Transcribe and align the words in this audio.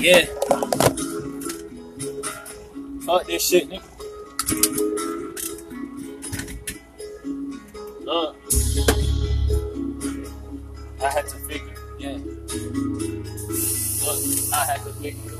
Yeah. 0.00 0.26
Fuck 3.04 3.26
this 3.26 3.42
shit, 3.42 3.68
nigga. 3.68 3.82
Look. 8.04 8.36
I 11.02 11.10
had 11.10 11.26
to 11.26 11.36
figure, 11.48 11.74
yeah. 11.98 12.16
Look, 14.04 14.20
I 14.52 14.64
had 14.66 14.82
to 14.84 14.92
figure. 15.02 15.32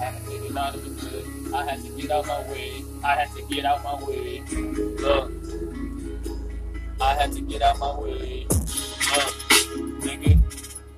I 0.00 0.04
had 0.04 0.24
to 0.26 0.38
get 0.38 0.56
out 0.56 0.74
of 0.76 0.84
the 0.84 0.90
way. 1.04 1.24
I 1.52 1.64
had 1.64 1.82
to 1.82 1.90
get 1.90 2.10
out 2.10 2.26
my 2.26 2.40
way. 2.52 2.84
I 3.02 3.14
had 3.16 3.30
to 3.34 3.42
get 3.42 3.64
out 3.64 3.82
my 3.82 3.94
way. 4.04 4.42
Look. 5.00 5.32
I 7.00 7.14
had 7.14 7.32
to 7.32 7.40
get 7.40 7.62
out 7.62 7.78
my 7.80 7.98
way. 7.98 8.46
Look, 8.48 9.34
nigga. 10.02 10.38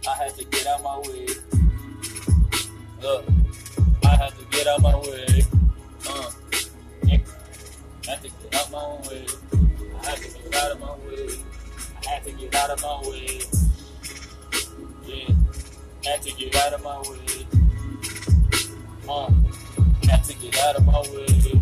I 0.07 0.15
had 0.23 0.35
to 0.37 0.45
get 0.45 0.67
out 0.67 0.83
my 0.83 0.99
way. 0.99 1.50
Look. 3.03 3.25
I 4.05 4.09
had 4.09 4.33
to 4.37 4.45
get 4.51 4.67
out 4.67 4.83
my 4.83 4.95
way. 4.97 5.43
Uh. 6.07 6.31
I 7.03 8.11
had 8.11 8.23
to 8.23 8.29
get 8.29 8.55
out 8.55 8.71
my 8.71 8.79
own 8.79 9.03
way. 9.03 9.27
I 10.03 10.07
had 10.07 10.19
to 10.19 10.29
get 10.29 10.55
out 10.55 10.73
of 10.73 10.81
my 10.81 10.93
way. 11.07 11.29
I 12.07 12.11
had 12.11 12.25
to 12.25 12.33
get 12.33 12.55
out 12.55 12.71
of 12.71 12.83
my 12.83 13.09
way. 13.09 13.41
Yeah. 15.07 15.35
Had 16.05 16.23
to 16.23 16.33
get 16.33 16.57
out 16.57 16.73
of 16.75 16.83
my 16.83 16.99
way. 16.99 17.47
Uh, 19.09 19.31
had 20.09 20.25
to 20.25 20.35
get 20.35 20.59
out 20.59 20.77
of 20.77 20.85
my 20.85 21.01
way. 21.01 21.60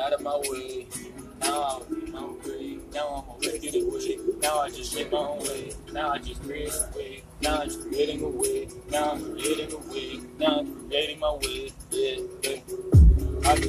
Out 0.00 0.12
of 0.14 0.22
my 0.22 0.36
way. 0.48 0.86
Now 1.40 1.82
I'm 1.90 2.12
my 2.12 2.18
own 2.18 2.38
way. 2.42 2.78
Now 2.92 3.06
I'm 3.08 3.30
already 3.30 3.58
get 3.58 3.74
away. 3.74 4.18
Now 4.40 4.60
I 4.60 4.70
just 4.70 4.94
make 4.94 5.12
my 5.12 5.18
own 5.18 5.38
way. 5.40 5.72
Now 5.92 6.10
I 6.10 6.18
just 6.18 6.42
create 6.42 6.72
a 6.72 6.96
way. 6.96 7.22
Now 7.42 7.60
I'm 7.60 7.82
creating 7.82 8.22
a 8.22 8.28
way. 8.28 8.68
Now 8.90 9.12
I'm 9.12 9.32
creating 9.32 9.72
a 9.72 9.92
way. 9.92 10.20
Now 10.38 10.60
I'm 10.60 10.88
creating 10.88 11.18
my 11.18 11.32
way. 11.32 11.72
Yeah, 11.90 12.16
yeah. 12.42 13.50
I 13.50 13.54
do 13.56 13.68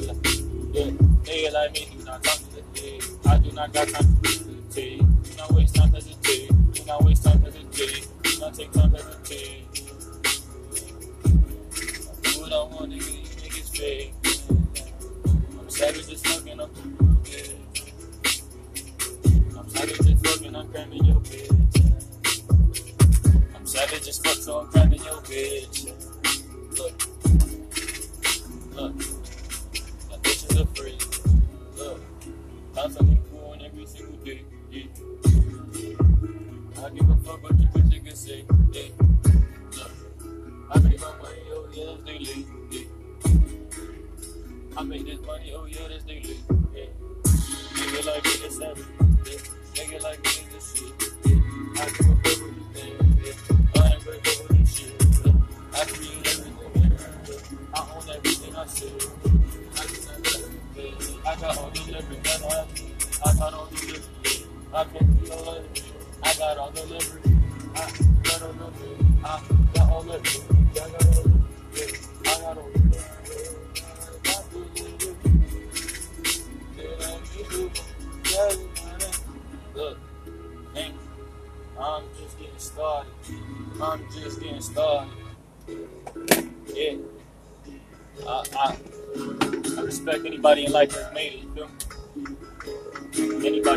yeah. 0.72 0.90
Nigga 1.24 1.52
like 1.52 1.72
me 1.72 1.88
do 1.96 2.04
not 2.04 2.24
talk 2.24 2.38
to 2.38 2.54
the 2.56 2.62
day. 2.80 3.00
I 3.26 3.38
do 3.38 3.52
not 3.52 3.72
got 3.72 3.88
time 3.88 4.22
to 4.22 4.28
hesitate. 4.28 5.11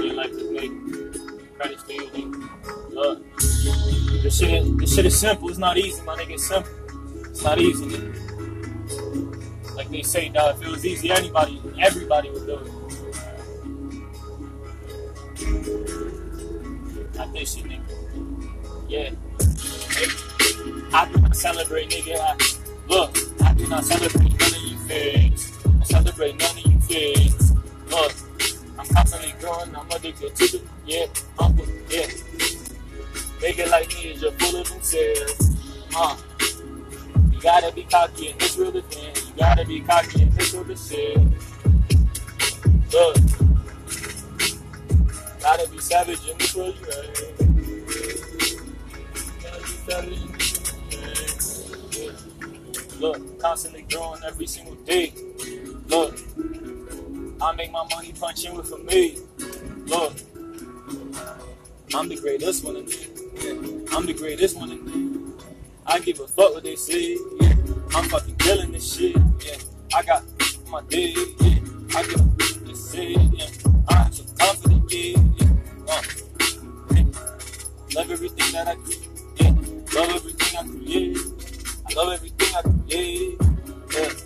Life 0.03 0.31
that's 0.31 0.49
made 0.51 0.71
it. 0.71 1.55
Credits 1.57 1.83
to 1.83 1.93
you. 1.93 2.49
Uh, 2.65 2.69
look, 2.89 3.37
this 4.23 4.37
shit, 4.39 4.51
is, 4.51 4.77
this 4.77 4.95
shit 4.95 5.05
is 5.05 5.19
simple. 5.19 5.49
It's 5.49 5.57
not 5.57 5.77
easy, 5.77 6.01
my 6.03 6.15
nigga. 6.15 6.31
It's 6.31 6.47
simple. 6.47 6.71
It's 7.29 7.43
not 7.43 7.59
easy. 7.59 7.85
Like 9.75 9.89
they 9.89 10.01
say, 10.03 10.29
dog, 10.29 10.55
if 10.55 10.67
it 10.67 10.71
was 10.71 10.85
easy, 10.85 11.11
anybody, 11.11 11.61
everybody 11.79 12.29
would 12.29 12.45
do 12.45 12.57
it. 12.57 12.71
Not 17.15 17.33
this 17.33 17.55
shit, 17.55 17.65
nigga. 17.65 17.81
Yeah. 18.89 19.11
I 20.93 21.09
do 21.11 21.19
not 21.21 21.35
celebrate, 21.35 21.89
nigga. 21.89 22.17
I, 22.19 22.35
look, 22.87 23.17
I 23.41 23.53
do 23.53 23.67
not 23.67 23.83
celebrate 23.83 24.39
none 24.39 24.53
of 24.53 24.61
you 24.61 24.77
things. 24.79 25.51
I 25.65 25.83
celebrate 25.83 26.37
none 26.39 26.57
of 26.57 26.65
you 26.65 26.79
things. 26.79 27.53
Look, 27.89 28.13
Constantly 28.95 29.33
growing. 29.39 29.75
I'm 29.75 29.91
addicted 29.91 30.35
to 30.35 30.47
the, 30.57 30.61
yeah, 30.85 31.05
I'm, 31.37 31.57
yeah. 31.89 32.07
Nigga 33.39 33.69
like 33.69 33.89
me 33.95 34.11
is 34.11 34.21
just 34.21 34.39
full 34.39 34.61
of 34.61 34.69
themselves. 34.69 35.51
Uh, 35.95 36.17
you 37.31 37.41
gotta 37.41 37.71
be 37.73 37.83
cocky 37.83 38.29
and 38.29 38.39
this 38.39 38.57
real 38.57 38.71
thing. 38.71 39.15
You 39.15 39.33
gotta 39.37 39.65
be 39.65 39.81
cocky 39.81 40.21
and 40.23 40.31
this 40.31 40.53
real 40.53 40.75
shit. 40.75 41.17
Look, 42.93 43.17
gotta 45.41 45.69
be 45.69 45.79
savage 45.79 46.27
in 46.27 46.37
this 46.37 46.55
world. 46.55 46.75
Gotta 46.81 47.11
be 49.61 49.67
savage 49.85 50.17
in 50.17 50.31
this 50.31 50.55
Look, 52.99 53.39
constantly 53.39 53.85
growing 53.91 54.23
every 54.25 54.47
single 54.47 54.75
day. 54.75 55.13
Look, 55.87 56.17
I 57.41 57.53
make 57.55 57.71
my 57.71 57.85
money 57.93 58.13
punch 58.13 58.45
in 58.45 58.55
with 58.55 58.69
for 58.69 58.77
me. 58.79 59.17
Look, 59.85 60.13
I'm 61.93 62.07
the 62.09 62.17
greatest 62.19 62.63
one 62.63 62.77
in 62.77 62.85
there. 62.85 63.87
I'm 63.91 64.05
the 64.05 64.13
greatest 64.13 64.57
one 64.57 64.71
in 64.71 64.85
there. 64.85 65.45
I 65.85 65.99
give 65.99 66.19
a 66.19 66.27
fuck 66.27 66.53
what 66.53 66.63
they 66.63 66.75
say. 66.75 67.17
Yeah. 67.39 67.53
I'm 67.93 68.09
fucking 68.09 68.35
killing 68.37 68.71
this 68.71 68.95
shit. 68.95 69.15
Yeah. 69.45 69.57
I 69.93 70.03
got 70.03 70.23
my 70.69 70.81
day. 70.83 71.13
Yeah. 71.39 71.59
I 71.95 72.03
give 72.03 72.15
a 72.15 72.17
fuck 72.17 72.37
what 72.39 72.65
they 72.65 72.73
say. 72.73 73.11
Yeah. 73.11 73.47
I'm 73.89 74.11
so 74.11 74.23
confident. 74.39 74.91
Yeah. 74.91 75.15
Uh. 75.87 76.01
yeah. 76.91 77.03
Love 77.95 78.11
everything 78.11 78.51
that 78.53 78.67
I 78.67 78.75
do. 78.75 78.93
Yeah. 79.35 79.99
Love 79.99 80.15
everything 80.15 80.57
I 80.57 80.63
create. 80.67 81.17
I 81.87 81.93
love 81.93 82.13
everything 82.13 82.55
I 82.55 82.61
create. 82.61 83.37
Yeah. 83.93 84.24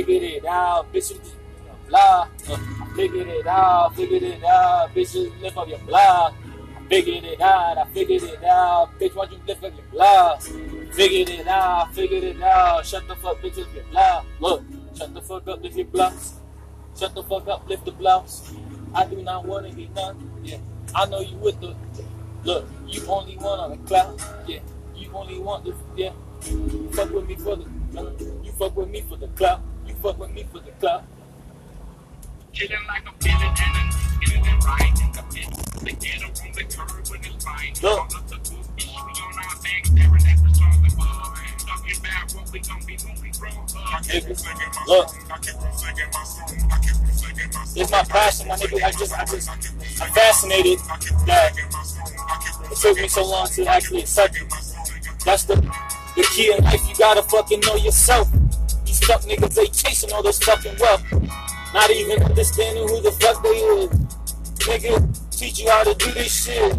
Figured 0.00 0.22
it 0.22 0.46
out. 0.46 0.90
Bitches 0.94 1.20
blah. 1.86 2.26
Uh, 2.48 2.56
I 2.56 2.92
figured 2.96 3.28
it 3.28 3.46
out, 3.46 3.94
figured 3.94 4.22
it 4.22 4.42
out. 4.42 4.94
Bitches 4.94 5.38
lift 5.42 5.58
up 5.58 5.68
your. 5.68 5.78
I 5.94 6.32
figured 6.88 7.24
it 7.24 7.40
out, 7.40 7.76
I 7.76 7.84
figured 7.92 8.22
it 8.22 8.42
out. 8.42 8.98
Bitch, 8.98 9.14
why 9.14 9.24
you 9.24 9.38
lift 9.46 9.62
up 9.62 9.74
your 9.76 9.84
blah? 9.92 10.38
Figured 10.92 11.28
it 11.28 11.46
out, 11.46 11.92
figured 11.92 12.24
it 12.24 12.42
out. 12.42 12.86
Shut 12.86 13.06
the 13.06 13.16
fuck, 13.16 13.42
bitches, 13.42 13.72
your 13.74 13.84
blah. 13.90 14.24
Look, 14.40 14.62
shut 14.96 15.12
the 15.12 15.20
fuck 15.20 15.46
up, 15.46 15.62
lift 15.62 15.76
your 15.76 15.86
blouse. 15.86 16.40
Shut 16.98 17.14
the 17.14 17.22
fuck 17.22 17.46
up, 17.46 17.68
lift 17.68 17.84
the 17.84 17.92
blouse. 17.92 18.54
I 18.94 19.04
do 19.04 19.22
not 19.22 19.44
want 19.44 19.68
to 19.68 19.76
get 19.76 19.94
none. 19.94 20.30
Yeah, 20.42 20.56
I 20.94 21.04
know 21.06 21.20
you 21.20 21.36
with 21.36 21.60
the. 21.60 21.76
Look, 22.44 22.66
you 22.86 23.04
only 23.06 23.36
want 23.36 23.60
on 23.60 23.70
the 23.70 23.76
cloud. 23.86 24.18
Yeah, 24.46 24.60
you 24.96 25.10
only 25.12 25.38
want 25.38 25.64
the. 25.66 25.74
Yeah, 25.94 26.12
you 26.48 26.90
fuck 26.92 27.10
with 27.10 27.28
me 27.28 27.36
for 27.36 27.56
the. 27.56 27.66
You 28.42 28.52
fuck 28.52 28.76
with 28.76 28.88
me 28.88 29.02
for 29.02 29.16
the 29.16 29.28
cloud. 29.28 29.62
You 29.90 29.96
fuck 29.96 30.18
with 30.20 30.30
me 30.30 30.44
for 30.44 30.60
the. 30.60 31.02
Killing 32.52 32.86
like 32.86 33.02
a 33.02 33.12
villain 33.18 33.42
and 33.42 33.74
a 33.74 34.24
getting 34.24 34.44
it 34.46 34.64
right. 34.64 34.94
The 34.94 35.22
pit, 35.34 35.50
the 35.82 35.92
ghetto 35.98 36.26
on 36.30 36.52
the 36.54 36.62
curb 36.62 37.08
when 37.10 37.20
it's 37.24 37.44
fine. 37.44 37.74
Look. 37.82 37.98
Up 37.98 38.28
the 38.28 38.36
good 38.36 38.66
bitch, 38.78 38.86
we 38.86 39.12
on 39.18 39.34
our 39.34 39.56
back, 39.58 39.86
staring 39.86 40.26
at 40.30 40.38
the 40.38 40.54
stars 40.54 40.94
above. 40.94 41.34
Talking 41.66 41.96
about 41.98 42.30
what 42.34 42.52
we 42.52 42.58
gon' 42.60 42.82
be 42.86 42.96
when 43.02 43.18
we 43.20 43.30
grow 43.34 43.50
up. 43.50 43.66
I 43.74 44.00
keep 44.02 44.22
singing 44.22 44.70
my 44.70 44.84
Look. 44.86 45.08
song. 45.08 45.26
I 45.26 45.38
keep 45.38 45.58
on 45.58 45.74
singing 45.74 46.10
my 46.14 46.22
song. 46.22 46.70
I 46.70 46.78
keep 46.78 46.94
on 46.94 47.14
singing 47.18 47.50
my 47.50 47.64
song. 47.64 47.82
It's 47.82 47.90
my 47.90 48.04
passion, 48.04 48.46
my 48.46 48.54
nigga. 48.54 48.82
I 48.84 48.90
just, 48.92 49.12
I 49.12 49.24
just, 49.24 49.50
I'm 49.50 50.12
fascinated 50.12 50.78
that 51.26 51.50
it 52.70 52.78
took 52.78 52.96
me 52.96 53.08
so 53.08 53.26
long 53.26 53.48
to 53.48 53.66
actually 53.66 54.02
accept 54.02 54.36
it. 54.36 54.48
That's 55.24 55.44
the, 55.44 55.56
the 56.14 56.22
key 56.30 56.54
in 56.56 56.62
life. 56.62 56.80
You 56.88 56.94
gotta 56.94 57.22
fucking 57.24 57.58
know 57.66 57.74
yourself. 57.74 58.30
Niggas, 59.18 59.54
they 59.54 59.66
chasing 59.66 60.12
all 60.12 60.22
this 60.22 60.38
fucking 60.38 60.76
wealth. 60.78 61.02
Not 61.74 61.90
even 61.90 62.22
understanding 62.22 62.88
who 62.88 63.00
the 63.00 63.12
fuck 63.12 63.42
they 63.42 63.48
is. 63.50 63.90
Nigga, 64.60 65.30
teach 65.36 65.60
you 65.60 65.70
how 65.70 65.84
to 65.84 65.94
do 65.94 66.10
this 66.12 66.44
shit. 66.44 66.76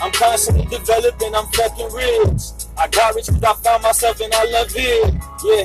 I'm 0.00 0.12
constantly 0.12 0.64
developing, 0.66 1.34
I'm 1.34 1.46
fucking 1.46 1.92
rich. 1.92 2.42
I 2.76 2.88
got 2.88 3.14
rich 3.14 3.28
cause 3.28 3.42
I 3.42 3.54
found 3.54 3.82
myself 3.82 4.20
and 4.20 4.32
I 4.34 4.44
love 4.44 4.72
it. 4.74 5.14
Yeah, 5.44 5.64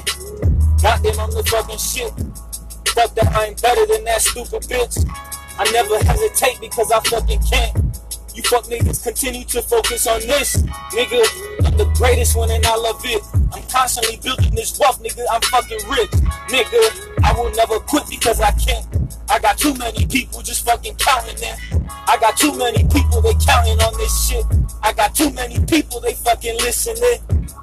got 0.81 1.03
them 1.03 1.19
on 1.19 1.31
the 1.31 1.43
fucking 1.43 1.77
shit. 1.77 2.11
Fuck 2.93 3.15
that, 3.15 3.35
I 3.35 3.45
ain't 3.47 3.61
better 3.61 3.85
than 3.85 4.03
that 4.05 4.21
stupid 4.21 4.63
bitch. 4.63 5.05
I 5.57 5.69
never 5.71 5.97
hesitate 6.03 6.59
because 6.61 6.91
I 6.91 6.99
fucking 7.01 7.41
can't. 7.49 7.75
You 8.35 8.43
fuck 8.43 8.65
niggas 8.65 9.03
continue 9.03 9.43
to 9.45 9.61
focus 9.61 10.07
on 10.07 10.21
this. 10.21 10.57
Nigga, 10.93 11.21
I'm 11.65 11.77
the 11.77 11.91
greatest 11.95 12.35
one 12.37 12.51
and 12.51 12.65
I 12.65 12.75
love 12.75 13.01
it. 13.05 13.21
I'm 13.53 13.63
constantly 13.63 14.17
building 14.17 14.53
this 14.55 14.77
wealth, 14.79 15.01
nigga. 15.01 15.25
I'm 15.31 15.41
fucking 15.41 15.79
rich. 15.89 16.11
Nigga, 16.49 17.23
I 17.23 17.33
will 17.33 17.51
never 17.51 17.79
quit 17.79 18.03
because 18.09 18.39
I 18.39 18.51
can't. 18.51 18.85
I 19.29 19.39
got 19.39 19.57
too 19.57 19.73
many 19.75 20.05
people 20.05 20.41
just 20.41 20.65
fucking 20.65 20.95
counting 20.95 21.35
them. 21.37 21.57
I 22.07 22.17
got 22.19 22.37
too 22.37 22.55
many 22.57 22.83
people 22.89 23.21
they 23.21 23.33
counting 23.45 23.79
on 23.81 23.93
this 23.97 24.27
shit. 24.27 24.45
I 24.81 24.93
got 24.93 25.13
too 25.13 25.31
many 25.31 25.59
people 25.65 25.99
they 25.99 26.13
fucking 26.13 26.57
listening. 26.57 27.19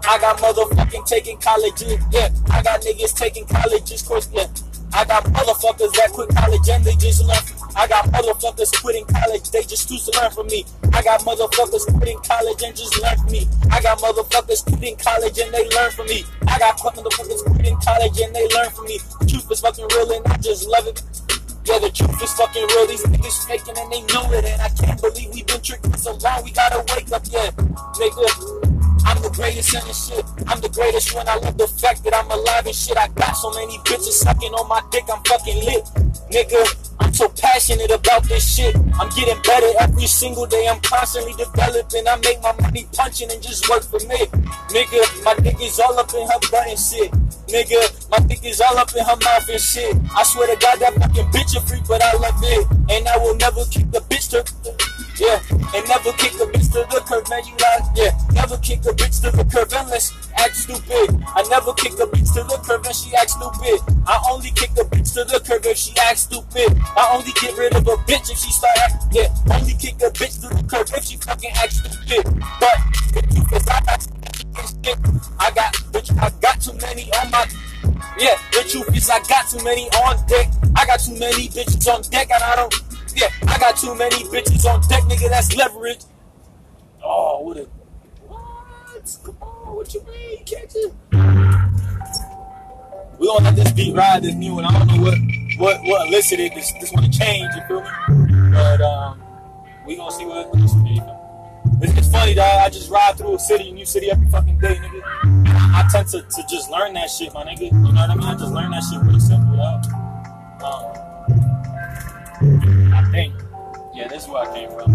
I 0.08 0.18
got 0.18 0.38
motherfucking 0.38 1.06
taking 1.06 1.38
colleges, 1.38 1.98
yeah. 2.12 2.28
I 2.50 2.62
got 2.62 2.82
niggas 2.82 3.14
taking 3.16 3.46
colleges 3.46 4.02
course, 4.02 4.28
yeah. 4.32 4.46
I 4.92 5.04
got 5.04 5.24
motherfuckers 5.24 5.92
that 5.94 6.10
quit 6.12 6.28
college 6.30 6.68
and 6.68 6.84
they 6.84 6.94
just 6.96 7.22
learn. 7.24 7.42
I 7.76 7.86
got 7.86 8.06
motherfuckers 8.06 8.72
quitting 8.80 9.04
college, 9.06 9.50
they 9.50 9.62
just 9.62 9.88
choose 9.88 10.06
to 10.06 10.20
learn 10.20 10.30
from 10.30 10.46
me. 10.46 10.64
I 10.92 11.02
got 11.02 11.20
motherfuckers 11.20 11.84
quitting 11.96 12.18
college 12.20 12.62
and 12.62 12.74
just 12.74 13.00
learn 13.02 13.16
from 13.18 13.30
me. 13.32 13.48
I 13.70 13.82
got 13.82 13.98
motherfuckers 13.98 14.64
quitting 14.64 14.96
college 14.96 15.38
and 15.38 15.52
they 15.52 15.68
learn 15.70 15.90
from 15.92 16.06
me. 16.06 16.24
I 16.48 16.58
got 16.58 16.78
motherfuckers 16.78 17.44
quitting 17.44 17.76
college 17.84 18.20
and 18.20 18.34
they 18.34 18.48
learn 18.48 18.70
from 18.70 18.86
me. 18.86 18.98
The 19.20 19.26
truth 19.26 19.50
is 19.50 19.60
fucking 19.60 19.86
real 19.92 20.12
and 20.12 20.26
I 20.26 20.36
just 20.38 20.66
love 20.68 20.86
it. 20.86 21.02
Yeah, 21.66 21.80
the 21.80 21.90
truth 21.90 22.22
is 22.22 22.32
fucking 22.34 22.62
real. 22.62 22.86
These 22.86 23.04
niggas 23.04 23.46
faking 23.46 23.76
and 23.76 23.92
they 23.92 24.00
know 24.14 24.30
it. 24.32 24.44
And 24.44 24.62
I 24.62 24.68
can't 24.70 25.00
believe 25.02 25.34
we've 25.34 25.46
been 25.46 25.60
tricked 25.60 25.84
for 25.90 25.98
so 25.98 26.14
long. 26.14 26.44
We 26.44 26.52
gotta 26.52 26.78
wake 26.94 27.10
up, 27.12 27.22
yeah. 27.28 27.50
Nigga, 27.98 28.75
I'm 29.06 29.22
the 29.22 29.30
greatest 29.30 29.72
in 29.72 29.86
this 29.86 30.08
shit. 30.08 30.24
I'm 30.48 30.60
the 30.60 30.68
greatest 30.68 31.14
when 31.14 31.28
I 31.28 31.36
love 31.36 31.56
the 31.56 31.68
fact 31.68 32.02
that 32.04 32.14
I'm 32.14 32.28
alive 32.28 32.66
and 32.66 32.74
shit. 32.74 32.98
I 32.98 33.06
got 33.14 33.34
so 33.34 33.50
many 33.54 33.78
bitches 33.86 34.18
sucking 34.18 34.52
on 34.52 34.68
my 34.68 34.82
dick, 34.90 35.04
I'm 35.06 35.22
fucking 35.22 35.62
lit. 35.64 35.86
Nigga, 36.34 36.66
I'm 36.98 37.14
so 37.14 37.28
passionate 37.28 37.92
about 37.92 38.24
this 38.24 38.42
shit. 38.42 38.74
I'm 38.98 39.08
getting 39.14 39.40
better 39.42 39.70
every 39.78 40.06
single 40.06 40.44
day. 40.44 40.66
I'm 40.66 40.80
constantly 40.80 41.34
developing. 41.38 42.02
I 42.08 42.16
make 42.18 42.42
my 42.42 42.52
money 42.60 42.86
punching 42.92 43.30
and 43.30 43.40
just 43.40 43.68
work 43.70 43.84
for 43.84 44.02
me. 44.10 44.26
Nigga, 44.74 45.00
my 45.22 45.34
dick 45.38 45.62
is 45.62 45.78
all 45.78 45.96
up 45.98 46.12
in 46.12 46.26
her 46.26 46.40
butt 46.50 46.66
and 46.66 46.78
shit. 46.78 47.12
Nigga, 47.46 48.10
my 48.10 48.18
dick 48.26 48.44
is 48.44 48.60
all 48.60 48.76
up 48.76 48.90
in 48.90 49.04
her 49.04 49.16
mouth 49.22 49.48
and 49.48 49.60
shit. 49.60 49.94
I 50.16 50.24
swear 50.24 50.50
to 50.50 50.58
God, 50.58 50.80
that 50.82 50.94
fucking 50.98 51.30
bitch 51.30 51.56
a 51.56 51.60
freak, 51.62 51.86
but 51.86 52.02
I 52.02 52.12
love 52.18 52.42
it. 52.42 52.66
And 52.90 53.06
I 53.06 53.16
will 53.18 53.36
never 53.36 53.62
keep 53.70 53.88
the 53.92 54.00
bitch 54.10 54.30
to. 54.34 54.42
Yeah, 55.18 55.40
and 55.72 55.88
never 55.88 56.12
kick 56.20 56.36
a 56.36 56.44
bitch 56.44 56.68
to 56.76 56.84
the 56.92 57.00
curb, 57.08 57.24
man. 57.30 57.40
You 57.48 57.56
like, 57.56 57.88
yeah, 57.96 58.12
never 58.32 58.58
kick 58.58 58.84
a 58.84 58.92
bitch 58.92 59.22
to 59.24 59.32
the 59.32 59.44
curb 59.48 59.72
unless 59.72 60.12
act 60.36 60.56
stupid. 60.56 61.24
I 61.24 61.42
never 61.48 61.72
kick 61.72 61.92
a 61.96 62.06
bitch 62.06 62.34
to 62.36 62.44
the 62.44 62.60
curb 62.60 62.84
and 62.84 62.94
she 62.94 63.14
act 63.16 63.30
stupid. 63.30 63.80
I 64.06 64.20
only 64.30 64.50
kick 64.50 64.76
a 64.76 64.84
bitch 64.84 65.14
to 65.14 65.24
the 65.24 65.40
curb 65.40 65.64
if 65.64 65.78
she 65.78 65.96
act 65.96 66.18
stupid. 66.18 66.76
I 66.96 67.16
only 67.16 67.32
get 67.40 67.56
rid 67.56 67.74
of 67.74 67.88
a 67.88 67.96
bitch 68.04 68.30
if 68.30 68.36
she 68.36 68.52
start 68.52 68.76
yeah. 69.10 69.32
Only 69.50 69.72
kick 69.74 69.96
a 70.04 70.12
bitch 70.12 70.36
to 70.44 70.52
the 70.52 70.62
curb 70.68 70.88
if 70.92 71.04
she 71.04 71.16
fucking 71.16 71.50
act 71.56 71.72
stupid. 71.72 72.24
But 72.60 72.76
if 73.16 73.68
I 73.72 73.80
got 73.88 74.02
shit, 74.84 74.98
I 75.38 75.50
got, 75.50 75.72
bitch, 75.92 76.12
I 76.20 76.30
got 76.40 76.60
too 76.60 76.76
many 76.76 77.10
on 77.14 77.30
my. 77.30 77.46
Yeah, 78.18 78.36
the 78.52 78.68
truth 78.68 78.94
is 78.94 79.08
I 79.08 79.20
got 79.24 79.48
too 79.48 79.64
many 79.64 79.88
on 80.04 80.20
deck. 80.26 80.48
I 80.76 80.84
got 80.84 81.00
too 81.00 81.18
many 81.18 81.48
bitches 81.48 81.88
on 81.88 82.02
deck 82.10 82.30
and 82.30 82.42
I 82.42 82.56
don't. 82.56 82.95
Yeah, 83.16 83.28
I 83.48 83.58
got 83.58 83.76
too 83.76 83.94
many 83.94 84.24
bitches 84.24 84.64
on 84.66 84.86
deck, 84.88 85.02
nigga. 85.04 85.30
That's 85.30 85.56
leverage. 85.56 86.00
Oh, 87.02 87.40
what 87.40 87.56
a 87.56 87.62
what? 88.26 89.18
Come 89.24 89.36
on, 89.40 89.76
what 89.76 89.94
you 89.94 90.04
mean? 90.04 90.44
Can't? 90.44 90.74
We 93.18 93.26
gonna 93.26 93.44
let 93.44 93.56
this 93.56 93.72
beat 93.72 93.94
ride 93.94 94.22
this 94.22 94.34
new 94.34 94.56
one. 94.56 94.66
I 94.66 94.78
don't 94.78 94.88
know 94.88 95.02
what 95.02 95.18
what 95.56 95.82
what 95.84 96.08
elicited 96.08 96.52
this 96.54 96.72
this 96.72 96.92
one 96.92 97.10
to 97.10 97.18
change. 97.18 97.54
You 97.54 97.62
feel 97.66 97.80
me? 97.80 98.50
But 98.52 98.82
um, 98.82 99.22
we 99.86 99.96
gonna 99.96 100.10
see 100.10 100.26
what 100.26 100.52
this. 100.52 100.74
It's, 101.80 101.98
it's 101.98 102.10
funny, 102.10 102.34
dog. 102.34 102.60
I 102.60 102.68
just 102.68 102.90
ride 102.90 103.16
through 103.16 103.34
a 103.34 103.38
city, 103.38 103.70
a 103.70 103.72
new 103.72 103.86
city 103.86 104.10
every 104.10 104.28
fucking 104.28 104.58
day, 104.58 104.76
nigga. 104.76 105.00
I 105.74 105.88
tend 105.90 106.08
to, 106.08 106.22
to 106.22 106.44
just 106.48 106.70
learn 106.70 106.94
that 106.94 107.10
shit, 107.10 107.32
my 107.34 107.44
nigga. 107.44 107.72
You 107.72 107.72
know 107.72 107.90
what 107.92 108.10
I 108.10 108.14
mean? 108.14 108.24
I 108.24 108.34
just 108.34 108.52
learn 108.52 108.70
that 108.70 108.82
shit 108.82 109.00
really 109.02 109.20
simple, 109.20 109.56
dog. 109.56 109.84
Um, 110.62 110.95
Think. 113.16 113.34
Yeah, 113.94 114.08
this 114.08 114.24
is 114.24 114.28
where 114.28 114.42
I 114.42 114.54
came 114.54 114.68
from. 114.68 114.92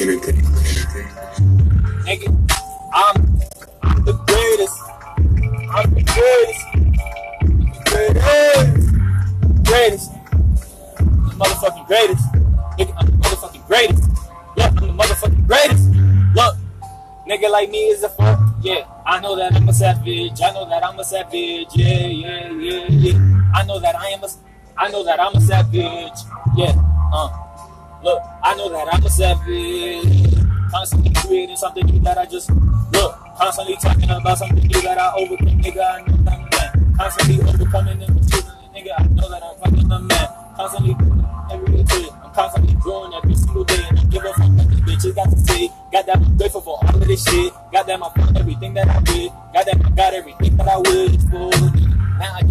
Anything, 0.00 0.38
anything. 0.42 1.06
Nigga, 2.02 2.28
I'm, 2.92 3.16
I'm 3.82 4.04
the 4.04 4.14
greatest. 4.26 4.78
I'm 5.70 5.94
the 5.94 6.02
greatest. 6.02 6.62
Greatest. 7.86 8.88
Greatest. 9.70 10.10
The 10.98 11.34
motherfucking 11.38 11.86
greatest. 11.86 12.24
Nigga, 12.76 12.92
I'm 12.98 13.06
the 13.06 13.12
motherfucking 13.18 13.66
greatest. 13.68 14.02
Look, 14.56 14.82
I'm 14.82 14.86
the 14.88 14.94
motherfucking 15.00 15.46
greatest. 15.46 15.90
Look, 16.34 16.56
nigga 17.28 17.48
like 17.52 17.70
me 17.70 17.86
is 17.86 18.02
a 18.02 18.08
fuck. 18.08 18.40
Yeah, 18.62 18.84
I 19.06 19.20
know 19.20 19.36
that 19.36 19.54
I'm 19.54 19.68
a 19.68 19.72
savage. 19.72 20.42
I 20.42 20.50
know 20.52 20.68
that 20.68 20.84
I'm 20.84 20.98
a 20.98 21.04
savage. 21.04 21.68
Yeah, 21.76 22.06
yeah, 22.06 22.50
yeah, 22.50 22.86
yeah. 22.88 23.50
I 23.54 23.62
know 23.62 23.78
that 23.78 23.94
I 23.94 24.08
am 24.08 24.24
a, 24.24 24.28
I 24.78 24.88
know 24.90 25.02
that 25.02 25.18
I'm 25.20 25.34
a 25.34 25.40
savage. 25.40 26.22
Yeah, 26.56 26.72
uh, 27.12 27.28
look, 28.00 28.22
I 28.44 28.54
know 28.54 28.68
that 28.70 28.94
I'm 28.94 29.04
a 29.04 29.10
savage. 29.10 30.38
Constantly 30.70 31.12
creating 31.14 31.56
something 31.56 31.84
new 31.84 31.98
that 32.00 32.16
I 32.16 32.26
just 32.26 32.48
look. 32.92 33.18
Constantly 33.36 33.76
talking 33.82 34.08
about 34.08 34.38
something 34.38 34.64
new 34.64 34.80
that 34.82 34.96
I 34.96 35.12
overcome, 35.16 35.60
nigga. 35.60 35.82
I 35.82 36.02
know 36.06 36.16
that 36.22 36.32
I'm 36.32 36.48
man. 36.78 36.94
Constantly 36.96 37.42
overcoming 37.42 38.02
and 38.02 38.24
achieving, 38.24 38.52
nigga. 38.72 38.94
I 38.96 39.06
know 39.08 39.28
that 39.28 39.42
I'm 39.42 39.56
fucking 39.58 39.90
a 39.90 39.98
man. 39.98 40.28
Constantly 40.54 40.96
every 41.50 41.82
day. 41.82 42.08
I'm 42.22 42.32
constantly 42.32 42.74
growing 42.74 43.14
every 43.14 43.34
single 43.34 43.64
day, 43.64 43.82
and 43.88 43.98
I 43.98 44.04
give 44.04 44.24
a 44.24 44.32
fuck 44.34 44.48
what 44.48 44.68
the 44.68 44.76
bitches 44.86 45.14
got 45.16 45.30
to 45.30 45.38
say. 45.38 45.70
Got 45.90 46.06
that 46.06 46.16
I'm 46.18 46.36
grateful 46.36 46.60
for 46.60 46.78
all 46.80 46.94
of 46.94 47.04
this 47.04 47.24
shit. 47.24 47.52
Got 47.72 47.88
that 47.88 48.00
I 48.00 48.08
found 48.10 48.38
everything 48.38 48.74
that 48.74 48.88
I 48.88 49.00
did. 49.00 49.32
Got 49.52 49.66
that 49.66 49.84
I 49.84 49.90
got 49.90 50.14
everything 50.14 50.56
that 50.56 50.68
I 50.68 50.78
wish 50.78 51.16
for. 51.30 51.50
Now 52.18 52.34
I 52.34 52.42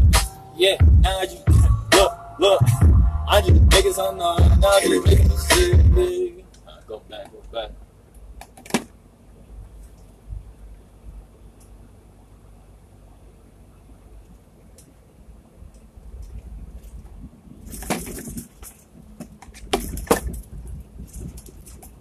yeah, 0.58 0.76
now 1.02 1.22
you 1.22 1.38
look, 1.48 1.67
look. 2.40 2.62
I 3.30 3.42
just 3.42 3.62
niggas 3.70 3.98
on 3.98 4.18
the 4.18 4.56
now 4.58 4.78
you 4.80 5.04
making 5.04 5.28
this 5.28 5.48
shit 5.50 5.96
big. 5.96 6.46
Uh, 6.68 6.80
go 6.88 7.00
back, 7.10 7.32
go 7.32 7.42
back. 7.52 7.72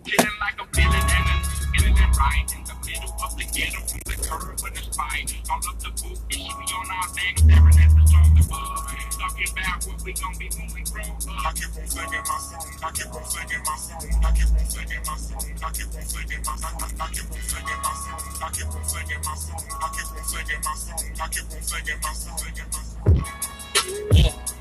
Feeling 0.05 0.39
like 0.41 0.61
a 0.61 0.67
villain 0.73 0.95
and 0.95 1.29
a 1.29 1.49
feeling 1.73 1.97
it 1.97 2.17
right 2.17 2.55
in 2.57 2.65
the 2.65 2.75
middle 2.87 3.17
of 3.25 3.37
the 3.37 3.45
ghetto 3.53 4.06
curve 4.27 4.59
with 4.63 4.75
the 4.75 4.83
spine. 4.83 5.27
All 5.47 5.61
the 5.63 5.91
book 5.95 6.19
on 6.27 6.91
our 6.91 7.07
backs, 7.15 7.43
staring 7.43 7.79
at 7.79 7.91
the 7.95 8.03
song 8.11 8.35
above. 8.35 8.91
Talking 9.17 9.49
about 9.55 9.79
what 9.87 10.03
we 10.03 10.13
gon' 10.13 10.35
be 10.39 10.51
when 10.59 10.69
we 10.75 10.83
grow 10.91 11.07
I 11.47 11.53
keep 11.55 11.71
on 11.79 11.87
singing 11.87 12.25
my 12.27 12.39
song. 12.43 12.67
I 12.83 12.91
keep 12.91 13.15
on 13.15 13.25
singing 13.25 13.63
my 13.63 13.77
song. 13.79 14.03
I 14.03 14.31
keep 14.35 14.51
on 14.51 14.67
singing 14.67 15.03
my 15.07 15.17
song. 15.17 15.47
I 15.47 15.71
keep 15.71 15.95
on 15.95 16.05
singing 16.05 16.43
my 16.43 16.57
song. 16.59 16.91
I 16.99 17.07
keep 17.07 17.27
on 17.27 17.45
singing 17.47 17.81
my 17.81 17.95
song. 17.95 18.21
I 18.37 18.51
keep 18.51 18.67
on 18.67 18.85
singing 18.85 19.23
my 19.23 19.35
song. 19.35 19.63
I 19.79 19.89
keep 19.95 20.11
on 20.11 20.25
singing 20.27 20.63
my 20.67 20.75
song. 20.75 21.01
I 21.07 21.29
keep 21.31 21.47
on 21.47 21.63
singing 21.63 22.01
my 22.03 22.13
song. 22.13 22.39
Singing 22.39 22.71
my 22.75 22.83
song. 24.43 24.56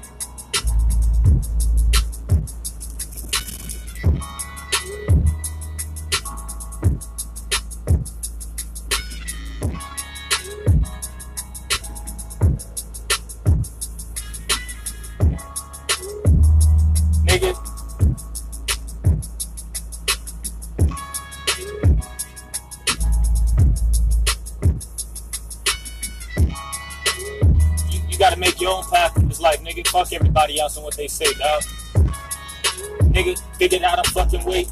Fuck 29.95 30.11
everybody 30.11 30.59
else 30.59 30.75
and 30.75 30.83
what 30.83 30.97
they 30.97 31.07
say, 31.07 31.25
dog. 31.39 31.63
Nigga, 33.15 33.39
figured 33.57 33.83
out 33.83 34.05
a 34.05 34.11
fucking 34.11 34.43
way. 34.43 34.65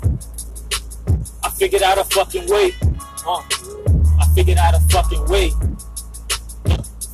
I 1.41 1.49
figured 1.49 1.81
out 1.81 1.97
a 1.97 2.03
fucking 2.03 2.49
way. 2.49 2.71
Huh. 2.81 3.41
I 4.19 4.25
figured 4.35 4.57
out 4.57 4.75
a 4.75 4.81
fucking 4.91 5.25
way. 5.29 5.51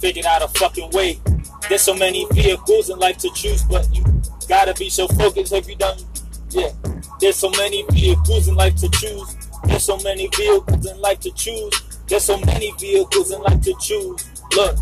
Figured 0.02 0.26
out 0.26 0.42
a 0.42 0.48
fucking 0.48 0.90
way. 0.90 1.20
There's 1.68 1.84
so 1.84 1.94
many 1.94 2.26
vehicles 2.32 2.90
in 2.90 2.98
life 2.98 3.20
to 3.20 3.30
choose, 3.36 3.62
but 3.66 3.88
you 3.94 4.04
gotta 4.48 4.74
be 4.74 4.90
so 4.90 5.08
focused 5.10 5.54
if 5.54 5.70
you 5.70 5.76
don't. 5.76 6.04
Yeah, 6.50 6.72
there's 7.20 7.36
so 7.36 7.52
many 7.52 7.86
vehicles 7.92 8.48
in 8.48 8.56
life 8.56 8.76
to 8.78 8.90
choose. 8.90 9.36
There's 9.66 9.84
so 9.84 9.98
many 10.00 10.28
vehicles 10.36 10.84
in 10.88 11.00
life 11.00 11.20
to 11.20 11.32
choose. 11.34 11.80
There's 12.08 12.24
so 12.24 12.40
many 12.40 12.72
vehicles 12.80 13.30
in 13.30 13.40
life 13.44 13.62
to 13.62 13.76
choose. 13.80 14.26
Look, 14.56 14.78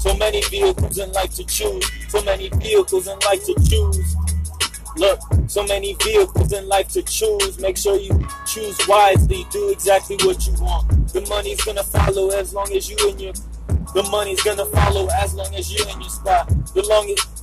so 0.00 0.14
many 0.14 0.42
vehicles 0.44 0.96
in 0.96 1.12
life 1.12 1.34
to 1.34 1.44
choose. 1.44 1.86
So 2.08 2.22
many 2.22 2.48
vehicles 2.48 3.06
in 3.06 3.18
life 3.18 3.44
to 3.44 3.54
choose. 3.68 4.16
Look, 4.96 5.20
so 5.46 5.62
many 5.64 5.92
vehicles 6.02 6.52
in 6.52 6.66
life 6.68 6.88
to 6.92 7.02
choose. 7.02 7.58
Make 7.58 7.76
sure 7.76 7.96
you 7.96 8.26
choose 8.46 8.78
wisely. 8.88 9.44
Do 9.50 9.68
exactly 9.68 10.16
what 10.24 10.46
you 10.46 10.54
want. 10.54 11.12
The 11.12 11.20
money's 11.28 11.62
gonna 11.62 11.84
follow 11.84 12.30
as 12.30 12.54
long 12.54 12.72
as 12.72 12.88
you 12.88 12.96
in 13.10 13.18
your. 13.18 13.34
The 13.92 14.08
money's 14.10 14.42
gonna 14.42 14.64
follow 14.64 15.06
as 15.20 15.34
long 15.34 15.54
as 15.54 15.70
you're 15.70 15.86
in 15.90 16.00
your 16.00 16.10
spot. 16.10 16.48
The 16.72 16.82
longest, 16.88 17.39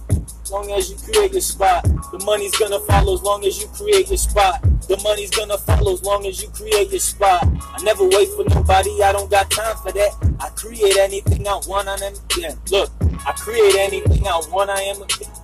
long 0.51 0.71
as 0.71 0.89
you 0.89 0.97
create 0.97 1.31
your 1.31 1.41
spot. 1.41 1.83
The 1.83 2.21
money's 2.25 2.55
gonna 2.57 2.79
follow 2.79 3.13
as 3.13 3.21
long 3.21 3.45
as 3.45 3.61
you 3.61 3.67
create 3.69 4.07
your 4.07 4.17
spot. 4.17 4.61
The 4.87 4.97
money's 5.03 5.31
gonna 5.31 5.57
follow 5.57 5.93
as 5.93 6.03
long 6.03 6.25
as 6.25 6.41
you 6.41 6.49
create 6.49 6.89
your 6.89 6.99
spot. 6.99 7.43
I 7.43 7.83
never 7.83 8.05
wait 8.05 8.29
for 8.29 8.45
nobody. 8.45 9.01
I 9.03 9.11
don't 9.11 9.29
got 9.29 9.51
time 9.51 9.75
for 9.77 9.91
that. 9.91 10.11
I 10.39 10.49
create 10.49 10.97
anything 10.97 11.47
I 11.47 11.59
want. 11.67 11.87
I 11.87 11.95
am. 11.95 12.13
Yeah, 12.37 12.55
look, 12.71 12.89
I 13.25 13.33
create 13.33 13.75
anything 13.75 14.27
I 14.27 14.39
want. 14.49 14.69
I 14.69 14.81
am. 14.81 14.99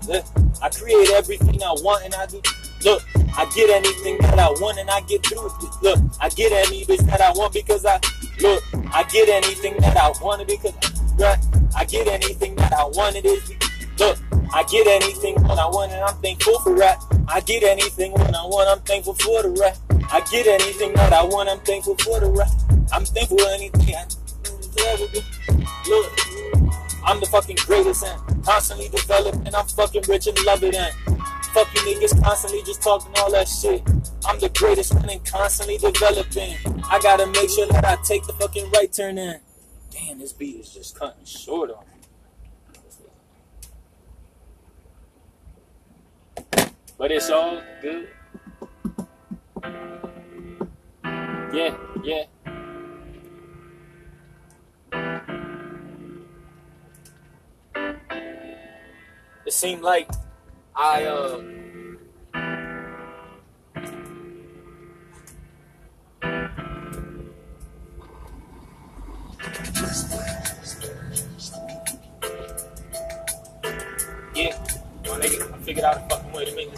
look, 0.08 0.26
I 0.62 0.70
create 0.70 1.10
everything 1.10 1.62
I 1.62 1.74
want, 1.82 2.06
and 2.06 2.16
I 2.16 2.26
do. 2.26 2.42
Look, 2.86 3.04
I 3.38 3.46
get 3.56 3.70
anything 3.70 4.18
that 4.20 4.40
I 4.40 4.50
want, 4.62 4.78
and 4.78 4.90
I 4.90 5.02
get 5.02 5.26
through 5.26 5.48
it. 5.48 5.54
Look, 5.82 6.00
I 6.22 6.30
get 6.30 6.52
any 6.52 6.86
bitch 6.86 7.06
that 7.08 7.22
I 7.22 7.32
want 7.34 7.54
because 7.54 7.86
I. 7.86 8.00
Look, 8.40 8.64
I 8.94 9.04
get 9.04 9.30
anything 9.30 9.76
that 9.78 9.98
I 9.98 10.12
wanted 10.22 10.48
because. 10.48 10.74
Right, 11.18 11.38
I 11.76 11.86
get 11.86 12.08
anything 12.08 12.56
that 12.56 12.74
I 12.74 12.86
wanted. 12.86 13.26
Is 13.26 13.52
look, 14.00 14.18
I 14.54 14.64
get 14.64 14.86
anything 14.86 15.34
when 15.42 15.58
I 15.58 15.66
want, 15.66 15.92
and 15.92 16.04
I'm 16.04 16.16
thankful 16.22 16.60
for 16.60 16.76
that. 16.78 17.04
I 17.28 17.40
get 17.40 17.64
anything 17.64 18.12
when 18.14 18.36
I 18.36 18.46
want, 18.46 18.70
I'm 18.70 18.86
thankful 18.86 19.16
for 19.16 19.42
the 19.42 19.50
rap. 19.50 19.78
I 20.12 20.22
get 20.32 20.46
anything 20.46 20.94
that 20.94 21.12
I 21.12 21.24
want, 21.24 21.50
I'm 21.50 21.60
thankful 21.62 21.98
for 21.98 22.20
the 22.20 22.30
rap. 22.30 22.52
I'm 22.92 23.04
thankful 23.04 23.40
for 23.40 23.50
anything. 23.50 23.96
Look, 25.90 26.12
I'm 27.04 27.20
the 27.20 27.26
fucking 27.26 27.58
greatest 27.66 28.06
and 28.06 28.46
constantly 28.46 28.90
developing. 28.90 29.56
I'm 29.56 29.66
fucking 29.66 30.04
rich 30.08 30.28
and 30.28 30.38
love 30.46 30.64
it 30.64 30.76
and 30.76 30.94
fuck 31.54 31.74
you 31.74 31.82
niggas 31.82 32.22
constantly 32.24 32.62
just 32.64 32.84
talking 32.84 33.12
all 33.18 33.32
that 33.32 33.48
shit. 33.48 33.82
I'm 34.26 34.40
the 34.40 34.50
greatest 34.50 34.94
one 34.94 35.10
and 35.10 35.26
constantly 35.26 35.78
developing. 35.78 36.58
I 36.92 37.00
gotta 37.00 37.26
make 37.26 37.50
sure 37.50 37.68
that 37.68 37.86
I 37.86 37.98
take 38.04 38.26
the 38.28 38.34
fucking 38.34 38.70
right 38.72 38.92
turn 38.94 39.18
in. 39.18 39.40
Damn, 39.92 40.20
this 40.20 40.34
beat 40.34 40.58
is 40.58 40.74
just 40.74 40.98
cutting 40.98 41.26
short 41.26 41.72
on 41.72 41.86
me. 41.86 41.93
But 47.04 47.12
it's 47.12 47.30
all 47.30 47.62
good. 47.82 48.08
Yeah, 51.54 51.76
yeah. 52.02 52.24
It 59.46 59.52
seemed 59.52 59.82
like 59.82 60.10
I 60.78 61.04
uh 61.04 61.42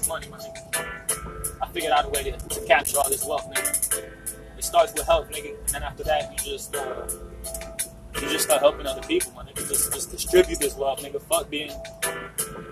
money, 0.08 0.28
nigga. 0.28 1.62
I 1.62 1.68
figured 1.70 1.92
out 1.92 2.06
a 2.06 2.10
way 2.10 2.24
to, 2.24 2.32
to 2.32 2.66
capture 2.66 2.98
all 2.98 3.10
this 3.10 3.26
wealth, 3.26 3.50
nigga. 3.54 4.04
It 4.58 4.64
starts 4.64 4.94
with 4.94 5.06
health, 5.06 5.30
nigga, 5.30 5.58
and 5.60 5.70
then 5.70 5.84
after 5.84 6.04
that, 6.04 6.32
you 6.32 6.54
just 6.54 6.76
uh, 6.76 7.08
you 8.16 8.30
just 8.30 8.46
start 8.46 8.62
helping 8.62 8.86
other 8.86 9.02
people, 9.02 9.32
my 9.36 9.44
nigga. 9.44 9.68
Just 9.68 9.94
just 9.94 10.12
distribute 10.12 10.60
this 10.60 10.76
wealth, 10.76 11.02
nigga. 11.02 11.22
Fuck 11.22 11.50
being, 11.50 11.72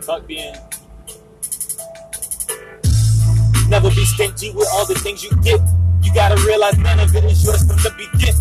fuck 0.02 0.25
being. 0.28 0.56
Never 3.70 3.90
be 3.90 4.06
stingy 4.06 4.52
with 4.52 4.68
all 4.74 4.86
the 4.86 4.96
things 4.96 5.24
you 5.24 5.32
get. 5.42 5.60
You 6.02 6.13
gotta 6.13 6.42
realize 6.46 6.78
none 6.78 7.00
of 7.00 7.16
it 7.16 7.24
is 7.24 7.44
yours 7.44 7.66
from 7.66 7.78
the 7.78 7.92
beginning. 7.98 8.36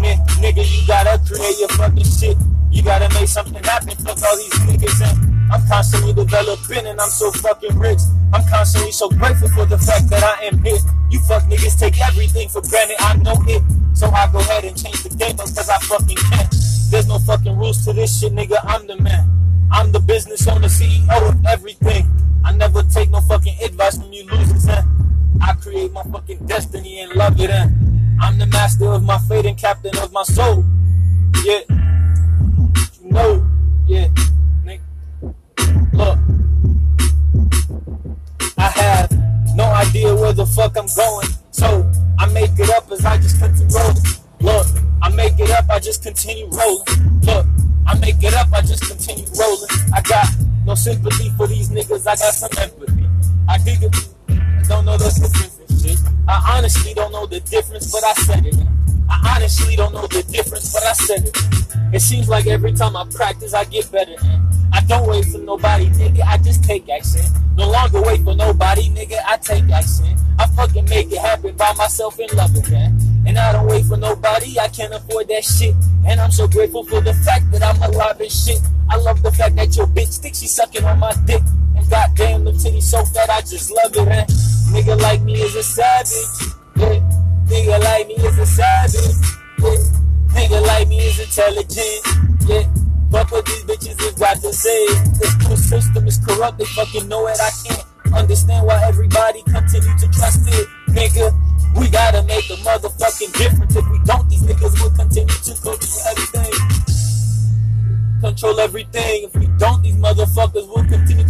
Man, 0.00 0.18
nigga, 0.40 0.64
you 0.66 0.86
gotta 0.86 1.20
create 1.24 1.58
your 1.60 1.68
fucking 1.68 2.04
shit. 2.04 2.36
You 2.70 2.82
gotta 2.82 3.12
make 3.14 3.28
something 3.28 3.62
happen. 3.62 3.94
Fuck 3.96 4.22
all 4.24 4.36
these 4.36 4.52
niggas 4.66 5.00
and 5.02 5.32
I'm 5.52 5.66
constantly 5.68 6.14
developing 6.14 6.86
and 6.86 6.98
I'm 6.98 7.10
so 7.10 7.30
fucking 7.30 7.78
rich. 7.78 8.00
I'm 8.32 8.46
constantly 8.48 8.92
so 8.92 9.08
grateful 9.08 9.48
for 9.48 9.66
the 9.66 9.78
fact 9.78 10.08
that 10.10 10.22
I 10.22 10.44
am 10.46 10.62
here. 10.64 10.78
You 11.10 11.20
fuck 11.20 11.42
niggas 11.44 11.78
take 11.78 12.00
everything 12.00 12.48
for 12.48 12.62
granted. 12.62 12.96
I 13.00 13.16
know 13.18 13.34
it. 13.46 13.62
So 13.94 14.08
I 14.08 14.30
go 14.32 14.38
ahead 14.38 14.64
and 14.64 14.76
change 14.76 15.02
the 15.02 15.10
game 15.10 15.38
up 15.38 15.46
cause 15.54 15.68
I 15.68 15.78
fucking 15.78 16.16
can. 16.16 16.48
There's 16.90 17.06
no 17.06 17.18
fucking 17.18 17.56
rules 17.56 17.84
to 17.84 17.92
this 17.92 18.18
shit, 18.18 18.32
nigga. 18.32 18.58
I'm 18.64 18.86
the 18.86 18.96
man. 18.96 19.28
I'm 19.70 19.92
the 19.92 20.00
business 20.00 20.46
owner, 20.46 20.68
CEO 20.68 21.28
of 21.28 21.44
everything. 21.46 22.06
I 22.44 22.52
never 22.52 22.82
take 22.82 23.10
no 23.10 23.20
fucking 23.20 23.54
advice 23.62 23.96
from 23.96 24.12
you 24.12 24.26
losers, 24.26 24.66
and 24.66 24.86
I 25.42 25.54
create 25.54 25.92
my 25.92 26.02
fucking 26.02 26.46
destiny 26.46 27.00
and 27.00 27.12
love 27.14 27.40
it, 27.40 27.50
I'm 27.50 28.38
the 28.38 28.46
master 28.46 28.86
of 28.86 29.02
my 29.02 29.18
fate 29.18 29.46
and 29.46 29.56
captain 29.56 29.96
of 29.98 30.12
my 30.12 30.22
soul. 30.24 30.64
Yeah, 31.44 31.60
you 33.02 33.10
know, 33.10 33.46
yeah, 33.86 34.08
idea 39.92 40.14
where 40.14 40.32
the 40.32 40.46
fuck 40.46 40.74
I'm 40.78 40.88
going, 40.96 41.28
so 41.50 41.84
I 42.18 42.24
make 42.32 42.58
it 42.58 42.70
up 42.70 42.90
as 42.90 43.04
I 43.04 43.18
just 43.18 43.38
continue 43.38 43.76
rolling. 43.76 44.02
Look, 44.40 44.66
I 45.02 45.10
make 45.10 45.38
it 45.38 45.50
up, 45.50 45.68
I 45.68 45.78
just 45.80 46.02
continue 46.02 46.48
rolling. 46.48 47.20
Look, 47.20 47.46
I 47.86 47.98
make 47.98 48.22
it 48.22 48.32
up, 48.32 48.48
I 48.54 48.62
just 48.62 48.88
continue 48.88 49.26
rolling. 49.38 49.68
I 49.92 50.00
got 50.00 50.28
no 50.64 50.74
sympathy 50.74 51.28
for 51.36 51.46
these 51.46 51.68
niggas, 51.68 52.06
I 52.06 52.16
got 52.16 52.32
some 52.32 52.48
empathy. 52.56 53.06
I 53.46 53.58
dig 53.58 53.82
it, 53.82 53.94
I 54.30 54.62
don't 54.66 54.86
know 54.86 54.96
the 54.96 55.12
difference 55.12 55.82
shit. 55.82 55.98
I 56.26 56.56
honestly 56.56 56.94
don't 56.94 57.12
know 57.12 57.26
the 57.26 57.40
difference, 57.40 57.92
but 57.92 58.02
I 58.02 58.14
said 58.14 58.46
it. 58.46 58.56
I 59.10 59.34
honestly 59.36 59.76
don't 59.76 59.92
know 59.92 60.06
the 60.06 60.22
difference, 60.22 60.72
but 60.72 60.84
I 60.84 60.92
said 60.94 61.26
it. 61.26 61.36
It 61.92 62.00
seems 62.00 62.30
like 62.30 62.46
every 62.46 62.72
time 62.72 62.96
I 62.96 63.04
practice, 63.12 63.52
I 63.52 63.64
get 63.64 63.92
better. 63.92 64.16
I 64.72 64.80
don't 64.80 65.06
wait 65.06 65.26
for 65.26 65.38
nobody, 65.38 65.86
nigga. 65.90 66.22
I 66.26 66.38
just 66.38 66.64
take 66.64 66.88
action. 66.88 67.20
No 67.56 67.70
longer 67.70 68.00
wait 68.02 68.22
for 68.22 68.34
nobody, 68.34 68.88
nigga. 68.88 69.18
I 69.26 69.36
take 69.36 69.68
action. 69.70 70.16
I 70.38 70.46
fucking 70.46 70.86
make 70.86 71.12
it 71.12 71.18
happen 71.18 71.54
by 71.56 71.72
myself 71.74 72.18
and 72.18 72.32
love 72.32 72.56
it, 72.56 72.70
man. 72.70 72.98
And 73.26 73.38
I 73.38 73.52
don't 73.52 73.66
wait 73.66 73.84
for 73.84 73.96
nobody. 73.96 74.58
I 74.58 74.68
can't 74.68 74.94
afford 74.94 75.28
that 75.28 75.44
shit. 75.44 75.74
And 76.06 76.20
I'm 76.20 76.30
so 76.32 76.48
grateful 76.48 76.84
for 76.84 77.00
the 77.00 77.14
fact 77.14 77.50
that 77.52 77.62
I'm 77.62 77.80
alive 77.82 78.20
and 78.20 78.32
shit. 78.32 78.60
I 78.90 78.96
love 78.96 79.22
the 79.22 79.30
fact 79.30 79.56
that 79.56 79.76
your 79.76 79.86
bitch 79.86 80.18
thinks 80.18 80.40
she's 80.40 80.52
sucking 80.52 80.84
on 80.84 80.98
my 80.98 81.12
dick. 81.26 81.42
And 81.76 81.88
goddamn, 81.88 82.44
the 82.44 82.52
titties 82.52 82.82
so 82.82 83.04
fat, 83.04 83.30
I 83.30 83.40
just 83.42 83.70
love 83.70 83.94
it, 83.94 84.04
man. 84.04 84.26
Nigga 84.72 85.00
like 85.00 85.20
me 85.22 85.34
is 85.34 85.54
a 85.54 85.62
savage. 85.62 86.56
Yeah. 86.76 87.00
Nigga 87.46 87.82
like 87.84 88.08
me 88.08 88.14
is 88.14 88.38
a 88.38 88.46
savage. 88.46 89.16
Yeah. 89.58 89.76
Nigga 90.32 90.66
like 90.66 90.88
me 90.88 90.98
is 90.98 91.20
intelligent. 91.20 92.06
Yeah. 92.48 92.81
Fuck 93.12 93.30
what 93.30 93.44
these 93.44 93.62
bitches 93.64 94.00
is 94.00 94.12
got 94.12 94.40
to 94.40 94.52
say. 94.54 94.86
This 95.20 95.34
cool 95.44 95.56
system 95.56 96.06
is 96.06 96.16
corrupt. 96.16 96.56
They 96.56 96.64
fucking 96.64 97.08
know 97.08 97.26
it. 97.26 97.36
I 97.38 97.50
can't 97.62 97.84
understand 98.14 98.66
why 98.66 98.82
everybody 98.84 99.42
continue 99.42 99.94
to 99.98 100.08
trust 100.08 100.48
it. 100.48 100.66
Nigga, 100.88 101.28
we 101.78 101.90
gotta 101.90 102.22
make 102.22 102.48
a 102.48 102.56
motherfucking 102.64 103.36
difference. 103.36 103.76
If 103.76 103.86
we 103.90 103.98
don't, 104.06 104.30
these 104.30 104.42
niggas 104.42 104.80
will 104.80 104.90
continue 104.96 105.26
to 105.28 105.54
control 105.60 105.76
everything. 106.08 106.52
Control 108.22 108.60
everything. 108.60 109.24
If 109.24 109.36
we 109.36 109.46
don't, 109.58 109.82
these 109.82 109.96
motherfuckers 109.96 110.66
will 110.68 110.84
continue. 110.88 111.26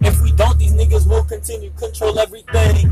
If 0.00 0.22
we 0.22 0.32
don't, 0.32 0.58
these 0.58 0.72
niggas 0.72 1.06
will 1.06 1.24
continue 1.24 1.68
to 1.68 1.76
control 1.76 2.18
everything. 2.18 2.90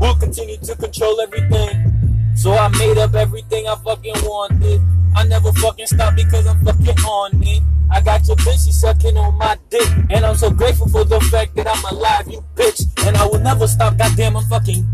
We'll 0.00 0.16
continue 0.16 0.56
to 0.56 0.74
control 0.74 1.20
everything. 1.20 2.07
So 2.38 2.52
I 2.52 2.68
made 2.78 2.98
up 2.98 3.16
everything 3.16 3.66
I 3.66 3.74
fucking 3.74 4.14
wanted. 4.22 4.80
I 5.16 5.24
never 5.24 5.50
fucking 5.54 5.86
stop 5.86 6.14
because 6.14 6.46
I'm 6.46 6.64
fucking 6.64 7.04
on 7.04 7.42
it. 7.42 7.62
I 7.90 8.00
got 8.00 8.28
your 8.28 8.36
bitch, 8.36 8.64
she 8.64 8.70
sucking 8.70 9.16
on 9.16 9.36
my 9.38 9.58
dick. 9.70 9.88
And 10.10 10.24
I'm 10.24 10.36
so 10.36 10.48
grateful 10.48 10.88
for 10.88 11.02
the 11.02 11.18
fact 11.32 11.56
that 11.56 11.66
I'm 11.66 11.84
alive, 11.92 12.28
you 12.28 12.44
bitch. 12.54 12.82
And 13.04 13.16
I 13.16 13.26
will 13.26 13.40
never 13.40 13.66
stop, 13.66 13.98
goddamn, 13.98 14.36
I'm 14.36 14.44
fucking. 14.44 14.86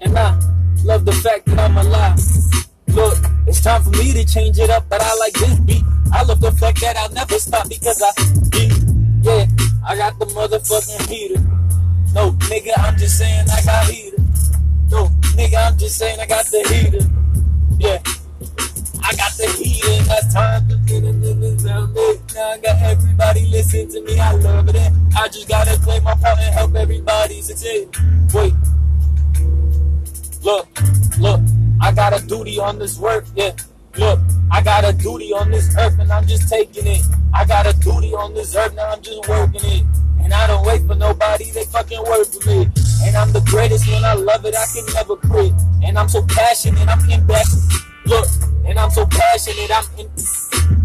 And 0.00 0.18
I 0.18 0.40
love 0.84 1.04
the 1.04 1.12
fact 1.12 1.44
that 1.46 1.58
I'm 1.58 1.76
alive. 1.76 2.18
Look, 2.88 3.18
it's 3.46 3.60
time 3.60 3.82
for 3.82 3.90
me 3.90 4.12
to 4.12 4.24
change 4.24 4.58
it 4.58 4.70
up, 4.70 4.88
but 4.88 5.02
I 5.02 5.14
like 5.16 5.34
this 5.34 5.60
beat. 5.60 5.84
I 6.14 6.22
love 6.22 6.40
the 6.40 6.52
fact 6.52 6.80
that 6.80 6.96
I'll 6.96 7.12
never 7.12 7.38
stop 7.38 7.68
because 7.68 8.00
I 8.00 8.10
beat. 8.48 8.72
Yeah, 9.20 9.44
I 9.86 9.96
got 9.98 10.18
the 10.18 10.24
motherfucking 10.32 11.10
heater. 11.10 11.40
No, 12.14 12.32
nigga, 12.48 12.72
I'm 12.78 12.96
just 12.96 13.18
saying 13.18 13.50
I 13.50 13.62
got 13.66 13.84
heater. 13.86 14.03
No, 14.90 15.06
nigga, 15.36 15.72
I'm 15.72 15.78
just 15.78 15.98
saying 15.98 16.20
I 16.20 16.26
got 16.26 16.44
the 16.46 16.62
heater. 16.68 17.06
Yeah. 17.78 18.02
I 19.06 19.14
got 19.16 19.32
the 19.36 19.46
heat 19.58 19.84
and 19.84 20.32
time 20.32 20.70
in 20.70 21.20
niggas 21.20 21.68
out. 21.68 21.90
Now 22.34 22.50
I 22.50 22.58
got 22.58 22.82
everybody 22.82 23.46
listen 23.46 23.88
to 23.90 24.00
me. 24.02 24.18
I 24.18 24.32
love 24.32 24.68
it. 24.68 24.76
And 24.76 25.14
I 25.14 25.28
just 25.28 25.48
gotta 25.48 25.78
play 25.80 26.00
my 26.00 26.14
part 26.14 26.38
and 26.38 26.54
help 26.54 26.74
everybody 26.74 27.42
succeed. 27.42 27.88
Wait. 28.32 28.54
Look, 30.42 30.68
look, 31.18 31.40
I 31.80 31.92
got 31.92 32.18
a 32.18 32.26
duty 32.26 32.58
on 32.58 32.78
this 32.78 32.98
work, 32.98 33.24
yeah. 33.34 33.52
Look, 33.96 34.20
I 34.50 34.62
got 34.62 34.84
a 34.84 34.92
duty 34.92 35.32
on 35.32 35.50
this 35.50 35.74
earth 35.76 35.98
and 35.98 36.10
I'm 36.10 36.26
just 36.26 36.48
taking 36.48 36.86
it. 36.86 37.02
I 37.32 37.44
got 37.44 37.66
a 37.66 37.78
duty 37.80 38.14
on 38.14 38.34
this 38.34 38.54
earth, 38.54 38.74
now 38.74 38.90
I'm 38.90 39.02
just 39.02 39.28
working 39.28 39.60
it. 39.64 39.84
And 40.24 40.32
I 40.32 40.46
don't 40.46 40.64
wait 40.66 40.82
for 40.86 40.94
nobody, 40.94 41.50
they 41.50 41.64
fucking 41.64 42.02
work 42.02 42.26
for 42.26 42.48
me. 42.48 42.66
And 43.04 43.14
I'm 43.14 43.30
the 43.32 43.44
greatest 43.46 43.86
when 43.86 44.04
I 44.04 44.14
love 44.14 44.44
it, 44.46 44.56
I 44.56 44.64
can 44.72 44.86
never 44.94 45.16
quit. 45.16 45.52
And 45.84 45.98
I'm 45.98 46.08
so 46.08 46.24
passionate, 46.26 46.88
I'm 46.88 46.98
invested. 47.10 47.60
Look, 48.06 48.26
and 48.64 48.78
I'm 48.78 48.90
so 48.90 49.06
passionate, 49.06 49.70
I'm 49.70 49.84
in. 49.98 50.08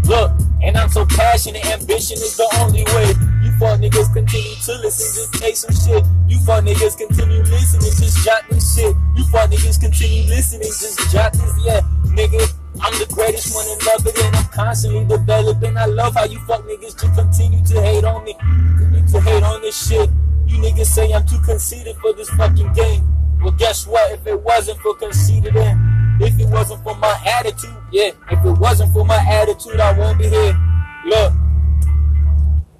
Look, 0.04 0.32
and 0.62 0.76
I'm 0.76 0.90
so 0.90 1.06
passionate, 1.06 1.64
ambition 1.66 2.18
is 2.20 2.36
the 2.36 2.48
only 2.60 2.84
way. 2.92 3.16
You 3.40 3.50
fuck 3.56 3.80
niggas 3.80 4.12
continue 4.12 4.54
to 4.68 4.72
listen, 4.84 5.08
just 5.16 5.32
take 5.40 5.56
some 5.56 5.72
shit. 5.72 6.04
You 6.28 6.38
fuck 6.44 6.64
niggas 6.64 6.98
continue 6.98 7.42
listening, 7.42 7.92
just 7.96 8.24
jot 8.24 8.44
this 8.50 8.76
shit. 8.76 8.94
You 9.16 9.24
fuck 9.32 9.48
niggas 9.50 9.80
continue 9.80 10.28
listening, 10.28 10.68
just 10.68 11.10
jot 11.10 11.32
this, 11.32 11.54
yeah. 11.64 11.80
Nigga, 12.12 12.44
I'm 12.82 12.92
the 12.98 13.08
greatest 13.12 13.54
one 13.54 13.64
and 13.72 13.80
love 13.86 14.06
it, 14.06 14.16
constantly 14.60 15.04
developing. 15.04 15.76
I 15.76 15.86
love 15.86 16.14
how 16.14 16.24
you 16.24 16.38
fuck 16.40 16.62
niggas 16.64 17.00
just 17.00 17.14
continue 17.14 17.64
to 17.64 17.80
hate 17.80 18.04
on 18.04 18.24
me, 18.24 18.34
continue 18.34 19.08
to 19.08 19.20
hate 19.20 19.42
on 19.42 19.62
this 19.62 19.88
shit. 19.88 20.10
You 20.46 20.58
niggas 20.58 20.86
say 20.86 21.12
I'm 21.12 21.26
too 21.26 21.40
conceited 21.40 21.96
for 21.96 22.12
this 22.12 22.28
fucking 22.30 22.72
game. 22.74 23.06
Well, 23.40 23.52
guess 23.52 23.86
what? 23.86 24.12
If 24.12 24.26
it 24.26 24.38
wasn't 24.40 24.78
for 24.80 24.94
conceited, 24.96 25.54
then 25.54 26.18
if 26.20 26.38
it 26.38 26.48
wasn't 26.48 26.82
for 26.82 26.94
my 26.96 27.16
attitude, 27.26 27.76
yeah, 27.90 28.10
if 28.30 28.44
it 28.44 28.58
wasn't 28.58 28.92
for 28.92 29.04
my 29.04 29.16
attitude, 29.16 29.80
I 29.80 29.98
won't 29.98 30.18
be 30.18 30.28
here. 30.28 30.58
Look, 31.06 31.32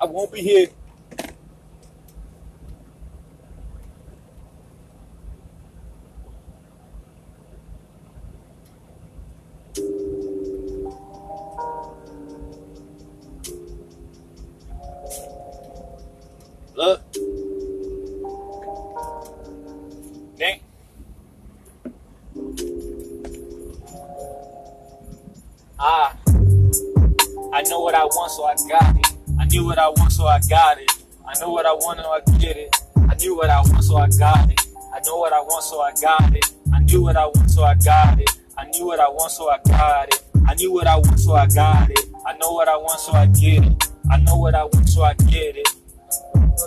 I 0.00 0.04
won't 0.04 0.32
be 0.32 0.42
here. 0.42 0.66
Look. 16.80 17.02
Nick. 20.38 20.62
Ah, 25.78 26.16
I 27.52 27.60
know 27.68 27.80
what 27.80 27.94
I 27.94 28.04
want, 28.06 28.30
so 28.32 28.44
I 28.44 28.54
got 28.66 28.96
it. 28.96 29.06
I 29.38 29.44
knew 29.44 29.66
what 29.66 29.78
I 29.78 29.90
want, 29.90 30.10
so 30.10 30.24
I 30.24 30.40
got 30.48 30.78
it. 30.78 30.90
I 31.28 31.38
know 31.38 31.50
what 31.50 31.66
I 31.66 31.72
want, 31.74 32.00
so 32.00 32.12
I 32.12 32.38
get 32.38 32.56
it. 32.56 32.74
I 32.96 33.14
knew 33.16 33.36
what 33.36 33.50
I 33.50 33.60
want, 33.60 33.84
so 33.84 33.98
I 33.98 34.08
got 34.08 34.50
it. 34.50 34.60
I 34.94 35.00
know 35.04 35.18
what 35.18 35.34
I 35.34 35.40
want, 35.40 35.62
so 35.62 35.82
I 35.82 35.92
got 36.00 36.34
it. 36.34 36.46
I 36.72 36.80
knew 36.80 37.02
what 37.02 37.16
I 37.18 37.26
want, 37.26 37.50
so 37.50 37.62
I 37.62 37.74
got 37.74 38.18
it. 38.18 38.30
I 38.56 38.64
knew 38.72 38.86
what 38.86 39.00
I 39.00 39.06
want, 39.06 39.30
so 39.30 39.50
I 39.50 39.58
got 39.58 40.08
it. 40.08 40.22
I 40.48 40.54
knew 40.54 40.72
what 40.72 40.86
I 40.86 40.96
want, 40.96 41.20
so 41.20 41.34
I 41.34 41.46
got 41.46 41.90
it. 41.90 42.06
I 42.24 42.38
know 42.38 42.52
what 42.52 42.68
I 42.68 42.76
want, 42.78 43.00
so 43.00 43.12
I 43.12 43.26
get 43.26 43.66
it. 43.66 43.90
I 44.10 44.16
know 44.16 44.38
what 44.38 44.54
I 44.54 44.64
want, 44.64 44.88
so 44.88 45.02
I 45.02 45.12
get 45.12 45.58
it. 45.58 45.79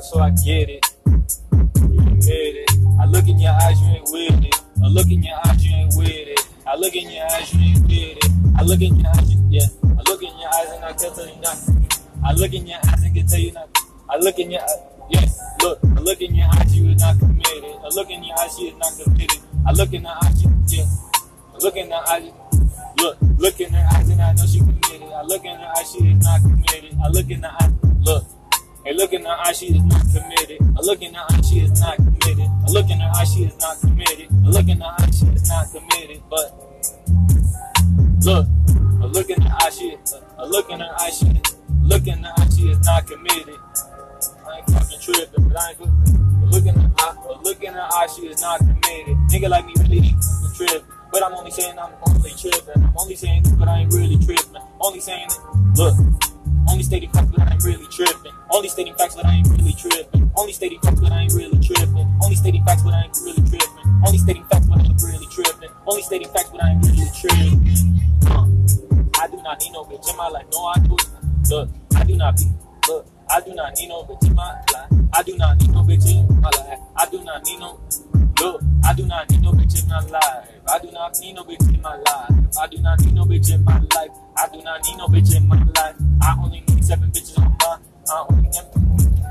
So 0.01 0.19
I 0.19 0.32
get 0.32 0.69
it. 0.69 0.86
You 1.06 2.17
get 2.17 2.56
it. 2.58 2.71
I 2.99 3.06
look 3.06 3.27
in 3.27 3.38
your 3.39 3.51
eyes, 3.51 3.79
you 3.79 3.88
ain't 3.89 4.10
with 4.10 4.43
it. 4.43 4.56
I 4.84 4.88
look 4.88 5.06
in 5.12 5.21
your 5.21 5.38
eyes, 5.45 5.63
you 5.63 5.75
ain't 5.75 5.93
with 5.95 6.10
it. 6.10 6.47
I 6.65 6.75
look 6.75 6.95
in 6.95 7.12
your 7.12 7.23
eyes, 7.25 7.53
you 7.53 7.62
ain't 7.62 7.82
with 7.82 8.17
it. 8.17 8.25
I 8.58 8.63
look 8.63 8.82
in 8.82 8.95
your 8.95 9.08
eyes, 9.10 9.36
yeah. 9.49 9.62
I 9.84 10.01
look 10.10 10.23
in 10.23 10.38
your 10.39 10.49
eyes 10.49 10.69
and 10.73 10.86
I 10.86 10.93
can 10.93 11.13
tell 11.13 11.27
you 11.27 11.41
nothing. 11.41 11.88
I 12.25 12.34
look 12.34 12.53
in 12.53 12.65
your 12.65 12.77
eyes 12.77 13.03
and 13.03 13.13
can 13.13 13.27
tell 13.27 13.39
you 13.39 13.51
nothing. 13.51 13.84
I 14.10 14.17
look 14.17 14.39
in 14.39 14.51
your 14.51 14.62
eyes, 14.62 14.82
yeah. 15.12 15.25
Look, 15.62 15.79
I 15.84 15.99
look 15.99 16.21
in 16.21 16.36
your 16.36 16.47
eyes, 16.47 16.75
you 16.75 16.89
is 16.89 16.99
not 16.99 17.19
committed. 17.19 17.63
I 17.63 17.88
look 17.93 18.10
in 18.10 18.23
your 18.23 18.39
eyes, 18.39 18.58
she 18.58 18.63
is 18.63 18.77
not 18.77 18.93
committed. 18.97 19.41
I 19.67 19.71
look 19.73 19.93
in 19.93 20.03
her 20.06 20.17
eyes, 20.23 20.43
yeah. 20.73 20.86
I 21.53 21.58
look 21.62 21.75
in 21.75 21.91
her 21.91 22.03
eyes, 22.10 22.32
look, 22.97 23.17
look 23.38 23.62
in 23.62 23.71
her 23.71 23.88
eyes 23.93 24.10
and 24.10 24.21
I 24.21 24.34
know 24.34 24.45
she 24.47 24.58
committed. 24.58 25.03
I 25.03 25.21
look 25.21 25.45
in 25.45 25.56
her 25.56 25.71
eyes, 25.77 25.91
she 25.91 25.99
is 25.99 26.23
not 26.23 26.41
committed. 26.41 26.97
I 27.03 27.10
look 27.10 27.29
in 27.29 27.43
her 27.43 27.56
eyes, 27.62 27.71
look. 28.01 28.25
Hey, 28.85 28.93
look 28.93 29.13
in 29.13 29.23
her 29.23 29.37
eyes, 29.45 29.57
she 29.57 29.67
is 29.67 29.83
not 29.83 30.01
committed. 30.11 30.59
I 30.61 30.81
look 30.81 31.01
in 31.01 31.13
her 31.13 31.25
eyes, 31.31 31.49
she 31.49 31.59
is 31.59 31.79
not 31.79 31.95
committed. 31.95 32.49
I 32.67 32.71
look 32.71 32.89
in 32.89 32.99
her 32.99 33.11
eyes, 33.15 33.33
she 33.33 33.43
is 33.43 33.57
not 33.59 33.79
committed. 33.79 34.27
I 34.31 34.49
look 34.49 34.67
in 34.67 34.81
her 34.81 34.95
eyes, 34.99 35.19
she 35.19 35.25
is 35.27 35.49
not 35.49 35.71
committed. 35.71 36.21
But 36.29 36.73
Look, 38.25 38.47
a 39.01 39.07
look 39.07 39.29
in 39.29 39.41
her 39.41 39.55
eye, 39.59 39.69
she, 39.69 39.97
a 40.37 40.47
look 40.47 40.69
in 40.69 40.79
her 40.79 40.95
eye, 40.97 41.09
she, 41.09 41.25
look 41.81 42.07
in 42.07 42.23
her 42.23 42.33
eye, 42.37 42.49
she 42.55 42.69
is 42.69 42.79
not 42.85 43.05
committed. 43.05 43.59
I 44.47 44.57
ain't 44.57 44.69
fucking 44.69 44.99
tripping, 45.01 45.47
but 45.49 45.59
I 45.59 45.71
ain't 45.71 45.79
a 45.81 46.45
look 46.45 46.65
in 46.65 46.73
her 46.73 46.91
eye, 46.99 47.15
a 47.29 47.41
look 47.41 47.61
in 47.61 47.73
her 47.73 47.81
eye, 47.81 48.07
she 48.15 48.27
is 48.27 48.41
not 48.41 48.59
committed. 48.59 49.17
Nigga 49.27 49.49
like 49.49 49.65
me 49.65 49.73
really 49.79 50.15
trip, 50.55 50.85
but 51.11 51.21
I'm 51.21 51.33
only 51.33 51.51
saying 51.51 51.77
I'm 51.77 51.91
only 52.07 52.31
tripping. 52.31 52.81
I'm 52.81 52.93
only 52.97 53.15
saying 53.15 53.43
it, 53.45 53.59
but 53.59 53.67
I 53.67 53.79
ain't 53.79 53.93
really 53.93 54.17
tripping. 54.17 54.61
Only 54.79 55.01
saying 55.01 55.27
it, 55.27 55.77
look. 55.77 55.95
Only 56.69 56.84
stating 56.84 57.12
facts, 57.12 57.30
but 57.32 57.41
I 57.41 57.54
ain't 57.54 57.63
really 57.63 57.88
tripping. 57.88 58.32
Only 58.52 58.69
stating 58.69 58.95
facts, 58.95 59.15
but 59.15 59.26
I 59.26 59.34
ain't 59.36 59.47
really 59.49 59.73
tripping. 59.73 60.32
Only 60.36 60.54
stating 60.54 60.80
facts, 60.82 60.99
but 60.99 61.12
I 61.12 61.21
ain't 61.21 61.34
really 61.34 61.60
tripping. 61.60 62.08
Only 62.21 62.36
stating 62.36 62.63
facts, 62.63 62.82
but 62.84 62.93
I 62.93 63.04
ain't 63.04 63.17
really 63.23 63.43
tripping. 63.43 63.84
Only 64.06 64.17
stating 64.17 64.45
facts, 64.45 64.65
but 64.67 64.80
I 64.80 64.84
ain't 64.84 65.02
really 65.02 65.28
tripping. 65.28 65.69
Only 65.88 66.02
stating 66.02 66.30
facts, 66.30 66.49
but 66.49 66.63
I 66.63 66.69
ain't 66.71 66.86
really 66.86 67.10
tripping. 67.15 68.02
Uh, 68.28 68.47
I 69.19 69.28
do 69.28 69.41
not 69.43 69.60
need 69.62 69.71
no 69.73 69.84
bitch 69.86 70.10
in 70.10 70.17
my 70.17 70.28
life. 70.30 70.45
No, 70.52 70.65
I 70.65 70.80
do. 70.80 70.97
Look, 71.49 71.69
I 71.95 72.04
do 72.04 72.15
not 72.15 72.38
be. 72.38 72.45
Look, 72.88 73.08
I 73.30 73.41
do 73.41 73.54
not 73.54 73.76
need 73.76 73.89
no 73.89 74.04
bitch 74.04 74.26
in 74.28 74.36
my 74.36 74.54
life. 74.73 74.91
I 75.13 75.23
do 75.23 75.38
not 75.38 75.60
need 75.60 75.71
no 75.71 75.84
bitch 75.84 76.06
in 76.10 76.41
my 76.41 76.49
life. 76.49 76.80
I 76.95 77.06
do 77.10 77.23
not 77.23 77.43
need 77.43 77.60
no. 77.60 77.80
Look, 78.39 78.61
I 78.85 78.93
do 78.93 79.05
not 79.05 79.29
need 79.31 79.43
no 79.43 79.51
bitch 79.51 79.81
in 79.81 79.89
my 79.89 80.01
life. 80.01 80.49
I 80.69 80.79
do 80.79 80.91
not 80.91 81.19
need 81.19 81.33
no 81.35 81.43
bitch 81.43 81.69
in 81.69 81.81
my 81.81 81.95
life. 81.95 82.57
I 82.59 82.67
do 82.67 82.77
not 82.79 83.01
need 83.01 83.13
no 83.15 83.25
bitch 83.25 83.51
in 83.53 83.63
my 83.63 83.79
life. 83.79 84.11
I 84.37 84.47
do 84.53 84.61
not 84.63 84.83
need 84.83 84.97
no 84.97 85.07
bitch 85.07 85.35
in 85.35 85.47
my 85.47 85.63
life. 85.77 85.95
I 86.21 86.35
only 86.43 86.61
need 86.67 86.85
seven 86.85 87.11
bitches 87.11 87.39
on 87.39 87.55
my. 87.61 87.77
I 88.11 88.25
only 88.29 88.49
need. 88.49 89.22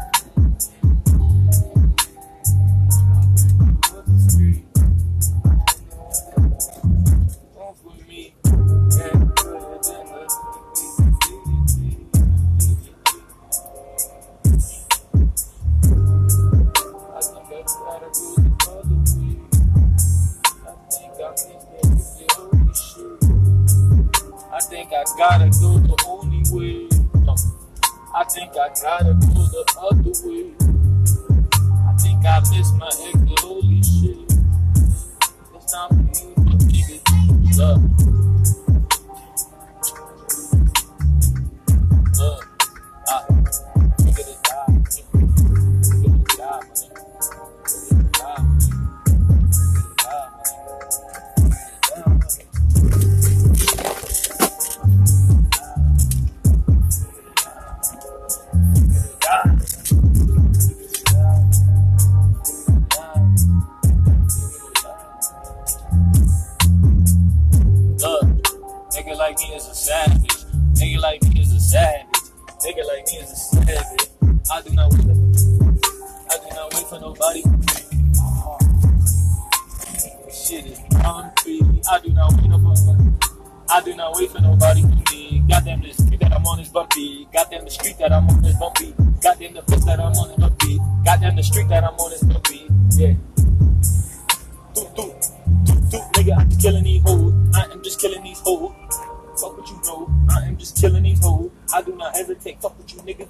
Fuck 99.43 99.59
what 99.59 99.69
you 99.69 99.81
know. 99.85 100.09
I 100.31 100.47
am 100.47 100.57
just 100.57 100.81
killing 100.81 101.03
these 101.03 101.21
hoes. 101.21 101.51
I 101.75 101.83
do 101.83 101.97
not 101.97 102.15
hesitate. 102.15 102.63
Fuck 102.63 102.79
with 102.79 102.95
you, 102.95 103.01
nigga. 103.01 103.27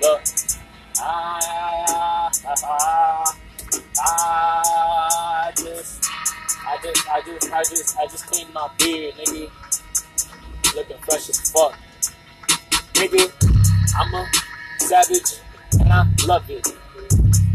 Look. 0.00 0.22
I, 0.98 2.30
I, 2.46 3.32
I 4.00 5.52
just, 5.54 6.10
I 6.66 6.78
just, 6.82 7.10
I 7.10 7.20
just, 7.20 7.52
I 7.52 7.62
just, 7.62 7.98
I 7.98 8.06
just 8.06 8.26
cleaned 8.26 8.54
my 8.54 8.70
beard, 8.78 9.16
nigga. 9.16 9.50
Looking 10.74 10.96
fresh 11.02 11.28
as 11.28 11.50
fuck. 11.50 11.74
Nigga, 12.94 13.30
I'm 13.98 14.14
a 14.14 14.26
savage 14.78 15.42
and 15.78 15.92
I 15.92 16.06
love 16.26 16.48
it. 16.48 16.66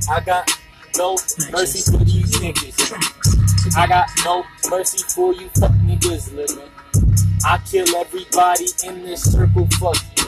I 0.08 0.20
got 0.20 0.48
no 0.96 1.14
mercy 1.52 1.92
for 1.92 2.04
these 2.04 2.32
niggas. 2.36 3.29
I 3.76 3.88
got 3.88 4.10
no 4.24 4.46
mercy 4.70 5.04
for 5.14 5.34
you 5.34 5.50
fuck 5.50 5.72
niggas 5.84 6.34
living. 6.34 6.70
I 7.46 7.58
kill 7.66 7.96
everybody 7.96 8.68
in 8.86 9.04
this 9.04 9.32
circle, 9.32 9.68
fuck 9.80 9.96
you. 10.18 10.26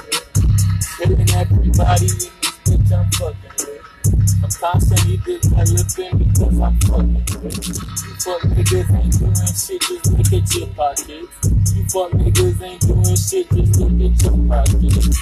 Killing 0.97 1.29
everybody 1.31 2.05
in 2.05 2.17
this 2.17 2.31
bitch 2.65 2.91
I'm 2.91 3.09
fucking 3.11 3.51
with. 3.57 4.43
I'm 4.43 4.49
constantly 4.49 5.17
developing 5.17 6.17
because 6.17 6.59
I'm 6.59 6.79
fucking 6.81 7.13
with. 7.41 7.67
You 7.67 8.13
fuck 8.19 8.41
niggas 8.41 8.91
ain't 8.95 9.19
doing 9.19 9.35
shit, 9.35 9.81
just 9.81 10.11
look 10.11 10.33
at 10.33 10.55
your 10.55 10.67
pockets. 10.67 11.75
You 11.75 11.83
fuck 11.89 12.11
niggas 12.11 12.61
ain't 12.61 12.81
doing 12.81 13.15
shit, 13.15 13.49
just 13.49 13.79
look 13.79 14.11
at 14.11 14.23
your 14.23 14.47
pockets. 14.47 15.21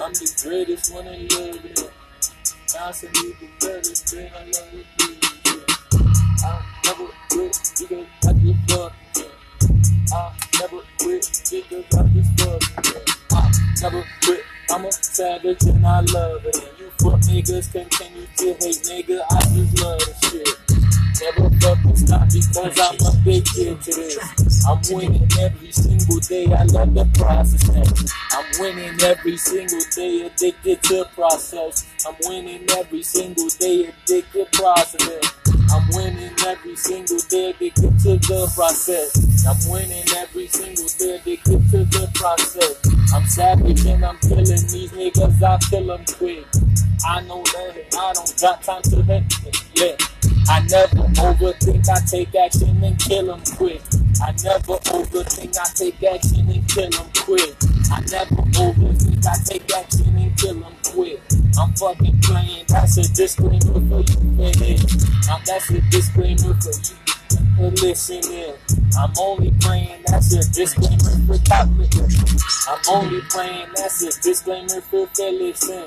I'm 0.00 0.12
the 0.14 0.42
greatest 0.42 0.92
one 0.92 1.06
in 1.06 1.28
love. 1.28 1.92
Constantly 2.74 3.36
developing, 3.60 4.30
I 4.34 4.44
love 4.44 4.74
it. 4.74 5.41
I 6.44 6.60
never 6.84 7.08
quit 7.30 7.56
because 7.78 8.06
I 8.26 8.32
just. 8.32 8.58
Yeah. 8.70 8.88
I 10.12 10.32
never 10.60 10.82
quit 10.98 11.42
because 11.50 11.84
I 11.94 12.02
just. 12.08 12.30
Yeah. 12.40 13.38
I 13.38 13.52
never 13.80 14.04
quit. 14.24 14.44
I'm 14.70 14.84
a 14.86 14.92
savage 14.92 15.62
and 15.64 15.86
I 15.86 16.00
love 16.00 16.44
it. 16.44 16.56
And 16.56 16.78
you 16.78 16.90
fuck 16.98 17.20
niggas 17.20 17.70
continue 17.72 18.26
to 18.38 18.46
hate, 18.46 18.82
nigga. 18.88 19.20
I 19.30 19.40
just 19.54 19.82
love 19.82 19.98
the 20.00 20.14
shit. 20.30 20.72
Never 21.22 21.50
fucking 21.60 21.96
stop 21.96 22.28
because 22.32 22.80
I'm 22.80 22.96
a 23.06 23.24
big 23.24 23.44
kid 23.44 23.80
to 23.82 23.90
this. 23.92 24.66
I'm 24.66 24.80
winning 24.90 25.28
every 25.40 25.70
single 25.70 26.18
day. 26.18 26.46
I 26.46 26.64
love 26.64 26.94
the 26.94 27.04
process. 27.14 28.12
I'm 28.32 28.44
winning 28.58 29.00
every 29.02 29.36
single 29.36 29.82
day. 29.94 30.22
Addicted 30.26 30.82
to 30.84 31.04
process. 31.14 31.86
I'm 32.04 32.16
winning 32.24 32.66
every 32.76 33.02
single 33.04 33.48
day. 33.60 33.92
Addicted 34.04 34.50
process. 34.52 35.32
I'm 35.72 35.88
winning 35.92 36.21
every 36.52 36.76
single 36.76 37.18
day. 37.30 37.50
Addicted 37.50 37.98
to 38.04 38.16
the 38.20 38.52
process. 38.54 39.10
I'm 39.48 39.72
winning 39.72 40.04
every 40.18 40.48
single 40.48 40.88
day. 40.98 41.16
Addicted 41.16 41.70
to 41.70 41.78
the 41.88 42.10
process. 42.14 42.76
I'm 43.14 43.24
savage 43.26 43.86
and 43.86 44.04
I'm 44.04 44.18
killing 44.18 44.44
these 44.44 44.92
niggas. 44.92 45.42
I 45.42 45.58
kill 45.70 45.86
them 45.86 46.04
quick. 46.04 46.44
I 47.08 47.22
know 47.22 47.42
that 47.42 47.88
I 47.96 48.12
don't 48.12 48.40
got 48.40 48.62
time 48.62 48.82
to 48.82 49.02
hit. 49.02 49.24
Yeah. 49.74 49.96
I 50.48 50.60
never 50.68 51.08
overthink, 51.24 51.88
I 51.88 51.98
take 52.04 52.34
action 52.34 52.82
and 52.84 52.98
kill 52.98 53.26
them 53.26 53.42
quick. 53.56 53.80
I 54.20 54.32
never 54.44 54.76
overthink, 54.92 55.56
I 55.56 55.66
take 55.74 56.02
action 56.02 56.50
and 56.50 56.68
kill 56.68 56.90
them 56.90 57.08
quick. 57.16 57.56
I 57.90 58.00
never 58.10 58.42
overthink, 58.60 59.26
I 59.26 59.36
take 59.44 59.72
action 59.72 60.16
and 60.16 60.36
kill 60.36 60.60
them 60.60 60.76
quick. 60.84 61.21
I'm 61.58 61.72
fucking 61.74 62.18
playing, 62.22 62.64
that's 62.68 62.96
a 62.98 63.12
disclaimer 63.14 63.60
for 63.60 64.00
you, 64.00 64.20
man. 64.30 64.78
Um, 65.30 65.40
that's 65.46 65.70
a 65.70 65.80
disclaimer 65.90 66.54
for 66.54 66.72
you 66.72 67.70
listening. 67.70 68.54
I'm 68.98 69.12
only 69.20 69.52
playing, 69.60 70.02
that's 70.06 70.34
a 70.34 70.52
disclaimer 70.52 71.26
for 71.26 71.38
topless. 71.44 72.68
I'm 72.68 72.78
only 72.88 73.20
playing, 73.30 73.68
that's 73.76 74.02
a 74.02 74.20
disclaimer 74.22 74.80
for 74.80 75.08
listen. 75.18 75.84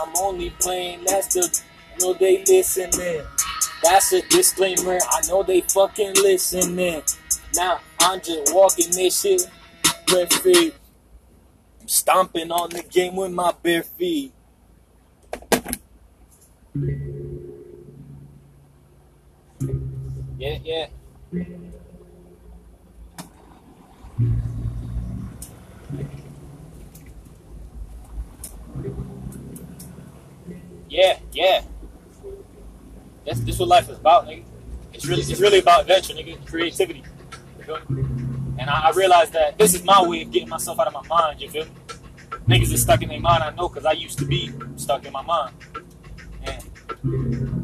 I'm 0.00 0.12
only 0.18 0.50
playing, 0.60 1.04
that's 1.06 1.34
the, 1.34 1.62
no 2.00 2.12
they 2.14 2.44
listening. 2.44 3.22
That's 3.82 4.12
a 4.12 4.22
disclaimer. 4.28 4.98
I 5.10 5.20
know 5.28 5.42
they 5.42 5.60
fucking 5.60 6.14
listening. 6.14 7.02
Now 7.54 7.80
I'm 8.00 8.20
just 8.20 8.54
walking 8.54 8.90
this 8.90 9.20
shit 9.20 9.48
bare 10.06 10.26
feet. 10.26 10.74
I'm 11.80 11.88
stomping 11.88 12.50
on 12.50 12.70
the 12.70 12.82
game 12.82 13.16
with 13.16 13.32
my 13.32 13.52
bare 13.62 13.82
feet. 13.82 14.33
Yeah, 16.74 16.88
yeah. 20.38 20.86
Yeah, 30.88 31.18
yeah. 31.32 31.62
That's 33.24 33.40
this 33.40 33.58
what 33.58 33.68
life 33.68 33.88
is 33.88 33.98
about, 33.98 34.26
nigga. 34.26 34.42
It's 34.92 35.06
really 35.06 35.22
it's 35.22 35.40
really 35.40 35.60
about 35.60 35.82
adventure, 35.82 36.14
nigga. 36.14 36.44
Creativity. 36.46 37.04
And 38.58 38.68
I, 38.68 38.88
I 38.88 38.90
realized 38.90 39.32
that 39.32 39.58
this 39.58 39.74
is 39.74 39.84
my 39.84 40.02
way 40.02 40.22
of 40.22 40.32
getting 40.32 40.48
myself 40.48 40.80
out 40.80 40.88
of 40.88 40.92
my 40.92 41.06
mind, 41.06 41.40
you 41.40 41.50
feel 41.50 41.64
me? 41.64 41.70
Niggas 42.48 42.72
is 42.72 42.82
stuck 42.82 43.02
in 43.02 43.08
their 43.08 43.20
mind, 43.20 43.42
I 43.42 43.50
know, 43.50 43.68
because 43.68 43.86
I 43.86 43.92
used 43.92 44.18
to 44.18 44.24
be 44.26 44.52
stuck 44.76 45.04
in 45.06 45.12
my 45.12 45.22
mind. 45.22 45.54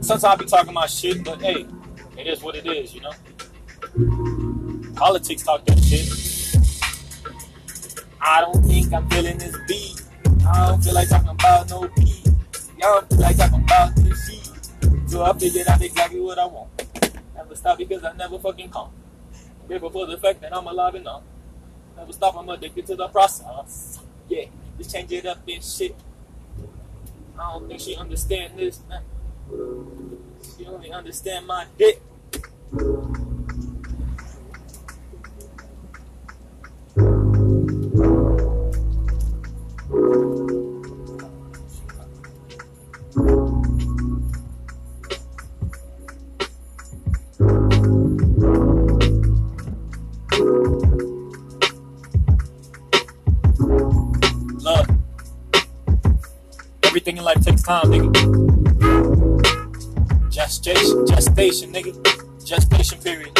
Sometimes 0.00 0.24
I 0.24 0.36
be 0.36 0.44
talking 0.44 0.72
my 0.72 0.86
shit, 0.86 1.24
but 1.24 1.40
hey, 1.40 1.66
it 2.16 2.26
is 2.26 2.42
what 2.42 2.54
it 2.56 2.66
is, 2.66 2.94
you 2.94 3.00
know? 3.00 3.12
Politics 4.94 5.42
talk 5.42 5.64
that 5.66 5.78
shit. 5.78 6.08
I 8.20 8.40
don't 8.42 8.62
think 8.64 8.92
I'm 8.92 9.08
feeling 9.10 9.38
this 9.38 9.56
beat. 9.66 10.02
I 10.46 10.68
don't 10.68 10.82
feel 10.82 10.94
like 10.94 11.08
talking 11.08 11.28
about 11.28 11.70
no 11.70 11.88
beat. 11.96 12.26
Y'all 12.78 13.00
don't 13.00 13.08
feel 13.08 13.20
like 13.20 13.36
talking 13.36 13.62
about 13.62 13.96
this 13.96 14.28
shit. 14.28 15.10
So 15.10 15.24
I 15.24 15.32
figured 15.38 15.68
out 15.68 15.80
exactly 15.80 16.20
what 16.20 16.38
I 16.38 16.46
want. 16.46 16.70
Never 17.34 17.56
stop 17.56 17.78
because 17.78 18.04
I 18.04 18.12
never 18.12 18.38
fucking 18.38 18.70
come. 18.70 18.90
Grateful 19.66 19.90
for 19.90 20.06
the 20.06 20.18
fact 20.18 20.40
that 20.42 20.54
I'm 20.54 20.66
alive 20.66 20.94
and 20.96 21.08
on. 21.08 21.22
Never 21.96 22.12
stop, 22.12 22.36
I'm 22.36 22.48
addicted 22.48 22.86
to 22.88 22.96
the 22.96 23.08
process. 23.08 24.00
Yeah, 24.28 24.44
just 24.78 24.92
change 24.92 25.12
it 25.12 25.26
up 25.26 25.38
and 25.48 25.64
shit. 25.64 25.94
I 27.38 27.52
don't 27.52 27.68
think 27.68 27.80
she 27.80 27.96
understand 27.96 28.58
this. 28.58 28.80
Man. 28.88 29.02
You 29.50 30.66
only 30.66 30.92
understand 30.92 31.46
my 31.46 31.66
dick. 31.76 32.00
everything 57.00 57.16
in 57.16 57.24
life 57.24 57.40
takes 57.42 57.62
time, 57.62 57.84
nigga. 57.84 58.19
Gestation, 60.62 61.06
gestation, 61.06 61.72
nigga. 61.72 62.44
Gestation 62.44 63.00
period. 63.00 63.34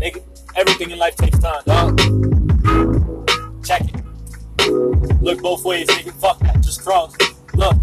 Nigga, 0.00 0.22
everything 0.56 0.90
in 0.90 0.98
life 0.98 1.16
takes 1.16 1.38
time, 1.38 1.62
dog. 1.66 1.98
Check 3.62 3.82
it. 3.82 4.02
Look 5.20 5.42
both 5.42 5.64
ways, 5.66 5.86
nigga. 5.88 6.14
Fuck 6.14 6.38
that. 6.38 6.62
Just 6.62 6.82
cross. 6.82 7.14
Look, 7.54 7.76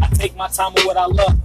I 0.00 0.08
take 0.14 0.34
my 0.34 0.48
time 0.48 0.72
with 0.72 0.86
what 0.86 0.96
I 0.96 1.04
love. 1.04 1.38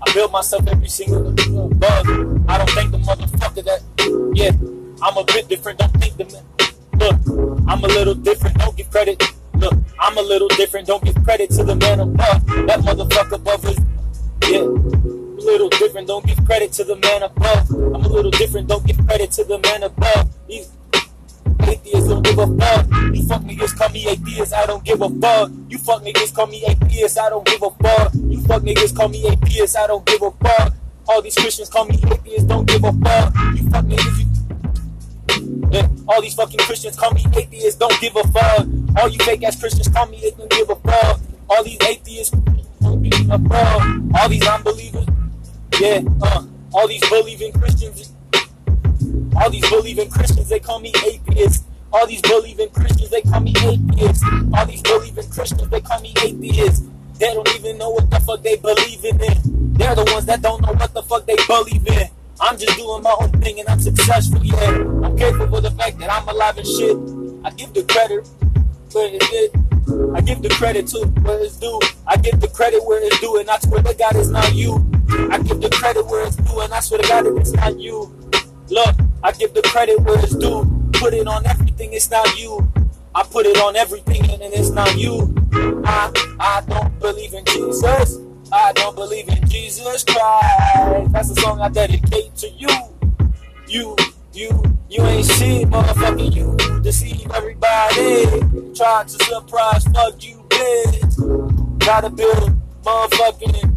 I 0.00 0.12
build 0.14 0.32
myself 0.32 0.66
every 0.66 0.88
single 0.88 1.32
bug. 1.68 2.06
I 2.48 2.56
don't 2.56 2.70
think 2.70 2.92
the 2.92 2.98
motherfucker 3.04 3.62
that, 3.64 3.82
yeah, 4.34 4.52
I'm 5.02 5.18
a 5.18 5.24
bit 5.24 5.48
different. 5.48 5.80
Don't 5.80 5.92
think 6.00 6.16
the 6.16 6.24
man. 6.32 6.44
Look, 6.98 7.18
I'm 7.68 7.84
a 7.84 7.88
little 7.88 8.14
different. 8.14 8.56
Don't 8.56 8.74
give 8.74 8.90
credit. 8.90 9.22
Look, 9.58 9.74
I'm 9.98 10.18
a 10.18 10.22
little 10.22 10.48
different. 10.48 10.86
Don't 10.86 11.02
give 11.04 11.22
credit 11.24 11.50
to 11.50 11.64
the 11.64 11.74
man 11.74 12.00
above. 12.00 12.46
That 12.66 12.80
motherfucker 12.80 13.36
above 13.36 13.64
is, 13.64 13.78
yeah, 14.48 14.60
a 14.60 15.42
little 15.42 15.68
different. 15.70 16.08
Don't 16.08 16.24
give 16.26 16.44
credit 16.44 16.72
to 16.72 16.84
the 16.84 16.96
man 16.96 17.22
above. 17.22 17.70
I'm 17.70 18.04
a 18.04 18.08
little 18.08 18.30
different. 18.30 18.68
Don't 18.68 18.86
give 18.86 18.98
credit 19.06 19.30
to 19.32 19.44
the 19.44 19.58
man 19.58 19.82
above. 19.84 20.28
These 20.46 20.70
atheists 21.62 22.08
don't 22.08 22.24
give 22.24 22.38
a 22.38 22.46
fuck. 22.46 22.86
You 23.14 23.26
fuck 23.26 23.42
niggas 23.42 23.76
call 23.76 23.88
me 23.90 24.08
atheist, 24.08 24.54
I 24.54 24.66
don't 24.66 24.84
give 24.84 25.00
a 25.00 25.08
fuck. 25.08 25.50
You 25.68 25.78
fuck 25.78 26.02
niggas 26.02 26.34
call 26.34 26.46
me 26.46 26.64
atheist, 26.66 27.18
I 27.18 27.30
don't 27.30 27.46
give 27.46 27.62
a 27.62 27.70
fuck. 27.70 28.12
You 28.14 28.40
fuck 28.42 28.62
niggas 28.62 28.94
call 28.94 29.08
me 29.08 29.26
atheist, 29.26 29.76
I 29.76 29.86
don't 29.86 30.04
give 30.04 30.22
a 30.22 30.30
fuck. 30.30 30.74
All 31.08 31.22
these 31.22 31.34
Christians 31.34 31.68
call 31.68 31.86
me 31.86 31.98
atheist, 32.10 32.48
don't 32.48 32.66
give 32.66 32.84
a 32.84 32.92
fuck. 32.92 33.34
You 33.54 33.70
fuck 33.70 33.84
niggas, 33.84 34.18
you 34.18 34.35
all 36.08 36.22
these 36.22 36.34
fucking 36.34 36.60
Christians 36.60 36.96
call 36.96 37.12
me 37.12 37.24
atheist, 37.34 37.78
don't 37.78 38.00
give 38.00 38.14
a 38.16 38.22
fuck. 38.28 38.66
All 38.98 39.08
you 39.08 39.18
fake 39.24 39.42
ass 39.42 39.58
Christians 39.58 39.88
call 39.88 40.06
me 40.06 40.30
don't 40.36 40.50
give 40.50 40.70
a 40.70 40.76
fuck. 40.76 41.20
All 41.48 41.64
these 41.64 41.78
atheists 41.82 42.36
don't 42.80 43.02
give 43.02 43.30
a 43.30 43.38
fuck. 43.38 44.20
All 44.20 44.28
these 44.28 44.46
unbelievers, 44.46 45.06
yeah, 45.80 46.02
uh, 46.22 46.44
all 46.72 46.88
these 46.88 47.08
believing 47.08 47.52
Christians, 47.52 48.12
all 49.36 49.50
these 49.50 49.68
believing 49.68 50.10
Christians, 50.10 50.48
they 50.48 50.60
call 50.60 50.80
me 50.80 50.92
atheist. 51.04 51.64
All 51.92 52.06
these 52.06 52.20
believing 52.22 52.68
Christians, 52.70 53.10
they 53.10 53.22
call 53.22 53.40
me 53.40 53.54
atheist. 53.62 54.24
All 54.54 54.66
these 54.66 54.82
believing 54.82 55.30
Christians, 55.30 55.68
they 55.68 55.80
call 55.80 56.00
me 56.00 56.12
atheist. 56.22 56.84
They 57.18 57.32
don't 57.32 57.48
even 57.54 57.78
know 57.78 57.90
what 57.90 58.10
the 58.10 58.20
fuck 58.20 58.42
they 58.42 58.56
believe 58.56 59.04
in. 59.04 59.18
They're 59.74 59.94
the 59.94 60.04
ones 60.12 60.26
that 60.26 60.42
don't 60.42 60.60
know 60.62 60.72
what 60.72 60.92
the 60.92 61.02
fuck 61.02 61.26
they 61.26 61.36
believe 61.46 61.86
in. 61.86 62.08
I'm 62.40 62.58
just 62.58 62.76
doing 62.76 63.02
my 63.02 63.14
own 63.20 63.30
thing 63.40 63.60
and 63.60 63.68
I'm 63.68 63.80
successful, 63.80 64.44
yeah. 64.44 64.56
I'm 64.56 65.16
grateful 65.16 65.48
for 65.48 65.60
the 65.60 65.70
fact 65.70 65.98
that 65.98 66.10
I'm 66.12 66.28
alive 66.28 66.58
and 66.58 66.66
shit. 66.66 66.96
I 67.44 67.50
give 67.50 67.72
the 67.72 67.82
credit 67.84 68.28
where 68.92 69.08
it 69.12 69.22
is. 69.22 69.50
I 70.14 70.20
give 70.20 70.42
the 70.42 70.50
credit 70.50 70.86
to 70.88 71.06
where 71.22 71.38
it's 71.40 71.56
due. 71.56 71.80
I 72.06 72.16
give 72.16 72.40
the 72.40 72.48
credit 72.48 72.84
where 72.84 73.00
it's 73.02 73.20
due, 73.20 73.38
and 73.38 73.48
I 73.48 73.58
swear 73.58 73.82
to 73.82 73.94
God 73.94 74.16
it's 74.16 74.28
not 74.28 74.54
you. 74.54 74.84
I 75.30 75.38
give 75.38 75.60
the 75.60 75.70
credit 75.70 76.06
where 76.06 76.26
it's 76.26 76.36
due, 76.36 76.60
and 76.60 76.74
I 76.74 76.80
swear 76.80 77.00
to 77.00 77.08
God 77.08 77.26
it's 77.38 77.52
not 77.52 77.78
you. 77.78 78.12
Look, 78.68 78.96
I 79.22 79.32
give 79.32 79.54
the 79.54 79.62
credit 79.62 80.00
where 80.00 80.18
it's 80.18 80.34
due. 80.34 80.64
Put 80.94 81.14
it 81.14 81.28
on 81.28 81.46
everything, 81.46 81.92
it's 81.92 82.10
not 82.10 82.38
you. 82.38 82.68
I 83.14 83.22
put 83.22 83.46
it 83.46 83.56
on 83.58 83.76
everything, 83.76 84.24
and 84.28 84.42
it's 84.52 84.70
not 84.70 84.96
you. 84.98 85.34
I 85.84 86.12
I 86.40 86.62
don't 86.68 86.98
believe 86.98 87.32
in 87.32 87.44
Jesus. 87.46 88.18
I 88.56 88.72
don't 88.72 88.96
believe 88.96 89.28
in 89.28 89.46
Jesus 89.48 90.02
Christ. 90.02 91.12
That's 91.12 91.28
the 91.28 91.40
song 91.42 91.60
I 91.60 91.68
dedicate 91.68 92.34
to 92.36 92.48
you. 92.48 92.68
You, 93.68 93.96
you, 94.32 94.62
you 94.88 95.02
ain't 95.04 95.26
shit, 95.26 95.68
motherfucker. 95.68 96.34
You 96.34 96.80
deceive 96.80 97.30
everybody. 97.32 98.24
Try 98.74 99.02
to 99.04 99.24
surprise, 99.24 99.84
fuck 99.88 100.24
you, 100.24 100.42
bitch. 100.48 101.78
Gotta 101.80 102.08
build 102.08 102.56
motherfucking. 102.82 103.76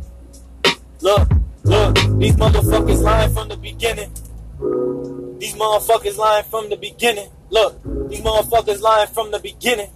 Look, 1.01 1.29
look, 1.65 1.95
these 2.17 2.37
motherfuckers 2.37 3.03
lying 3.03 3.33
from 3.33 3.49
the 3.49 3.57
beginning. 3.57 4.13
These 5.39 5.55
motherfuckers 5.55 6.17
lying 6.17 6.45
from 6.45 6.69
the 6.69 6.77
beginning. 6.77 7.29
Look, 7.49 7.83
these 8.09 8.21
motherfuckers 8.21 8.79
lying 8.79 9.09
from 9.09 9.31
the 9.31 9.39
beginning. 9.39 9.91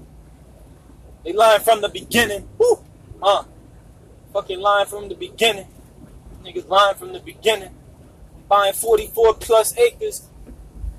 They 1.24 1.32
lying 1.32 1.62
from 1.62 1.80
the 1.80 1.90
beginning. 1.90 2.50
Woo! 2.58 2.84
Uh. 3.22 3.46
Fucking 4.34 4.60
lying 4.60 4.88
from 4.88 5.10
the 5.10 5.16
beginning. 5.16 5.68
Niggas 6.44 6.68
lying 6.68 6.96
from 6.96 7.14
the 7.14 7.20
beginning. 7.20 7.70
Buying 8.50 8.74
44 8.74 9.36
plus 9.36 9.78
acres. 9.78 10.28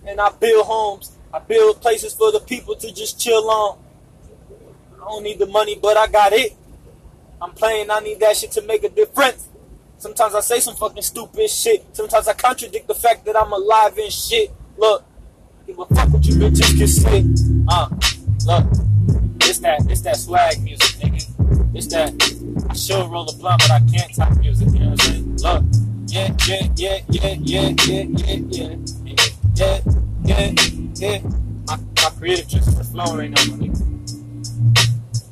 And 0.07 0.21
I 0.21 0.31
build 0.31 0.67
homes. 0.67 1.17
I 1.33 1.41
build 1.41 1.81
places 1.81 2.15
for 2.15 2.31
the 2.31 2.41
people 2.41 2.77
to 2.77 2.93
just 2.95 3.21
chill 3.21 3.51
on. 3.51 3.79
I 4.95 5.05
don't 5.05 5.25
need 5.25 5.39
the 5.39 5.47
money, 5.47 5.77
but 5.81 5.97
I 5.97 6.07
got 6.07 6.33
it. 6.33 6.55
I'm 7.43 7.51
playing, 7.51 7.91
I 7.91 8.01
need 8.01 8.21
that 8.21 8.37
shit 8.37 8.53
to 8.53 8.63
make 8.63 8.85
a 8.85 8.89
difference. 8.89 9.49
Sometimes 9.99 10.35
I 10.35 10.41
say 10.41 10.61
some 10.61 10.77
fucking 10.77 11.03
stupid 11.03 11.51
shit. 11.51 11.85
Sometimes 11.95 12.29
I 12.29 12.35
contradict 12.35 12.87
the 12.87 12.95
fact 12.95 13.25
that 13.25 13.37
I'm 13.37 13.53
alive 13.53 13.99
and 13.99 14.13
shit. 14.13 14.51
Look, 14.79 15.05
give 15.67 15.79
a 15.79 15.87
fuck 15.87 16.09
what 16.11 16.25
you 16.25 16.35
bitches 16.35 16.79
can 16.79 16.87
say. 16.87 17.25
Uh, 17.69 17.89
look, 18.47 18.67
it's 19.41 19.59
that, 19.59 19.85
it's 19.91 20.03
that 20.03 20.17
swag 20.17 20.63
music, 20.63 21.01
nigga. 21.01 21.75
It's 21.75 21.87
that, 21.89 22.13
Should 22.73 23.11
roll 23.11 23.29
a 23.29 23.35
blunt, 23.37 23.63
but 23.63 23.71
I 23.71 23.81
can't 23.93 24.15
type 24.15 24.37
music, 24.39 24.69
you 24.73 24.81
know 24.81 24.91
what 24.91 25.09
I'm? 25.09 25.37
Look, 25.37 25.65
yeah, 26.07 26.35
yeah, 26.47 26.69
yeah, 26.77 26.99
yeah, 27.09 27.35
yeah, 27.41 27.73
yeah, 27.85 28.03
yeah, 28.05 28.37
yeah, 28.49 28.77
yeah, 29.55 29.81
yeah, 30.25 30.53
yeah. 30.95 31.19
My, 31.67 31.77
my 31.77 32.11
creative 32.19 32.49
juices 32.49 32.81
are 32.81 32.85
flowing 32.85 33.19
right 33.19 33.31
now, 33.31 33.43
nigga. 33.43 33.81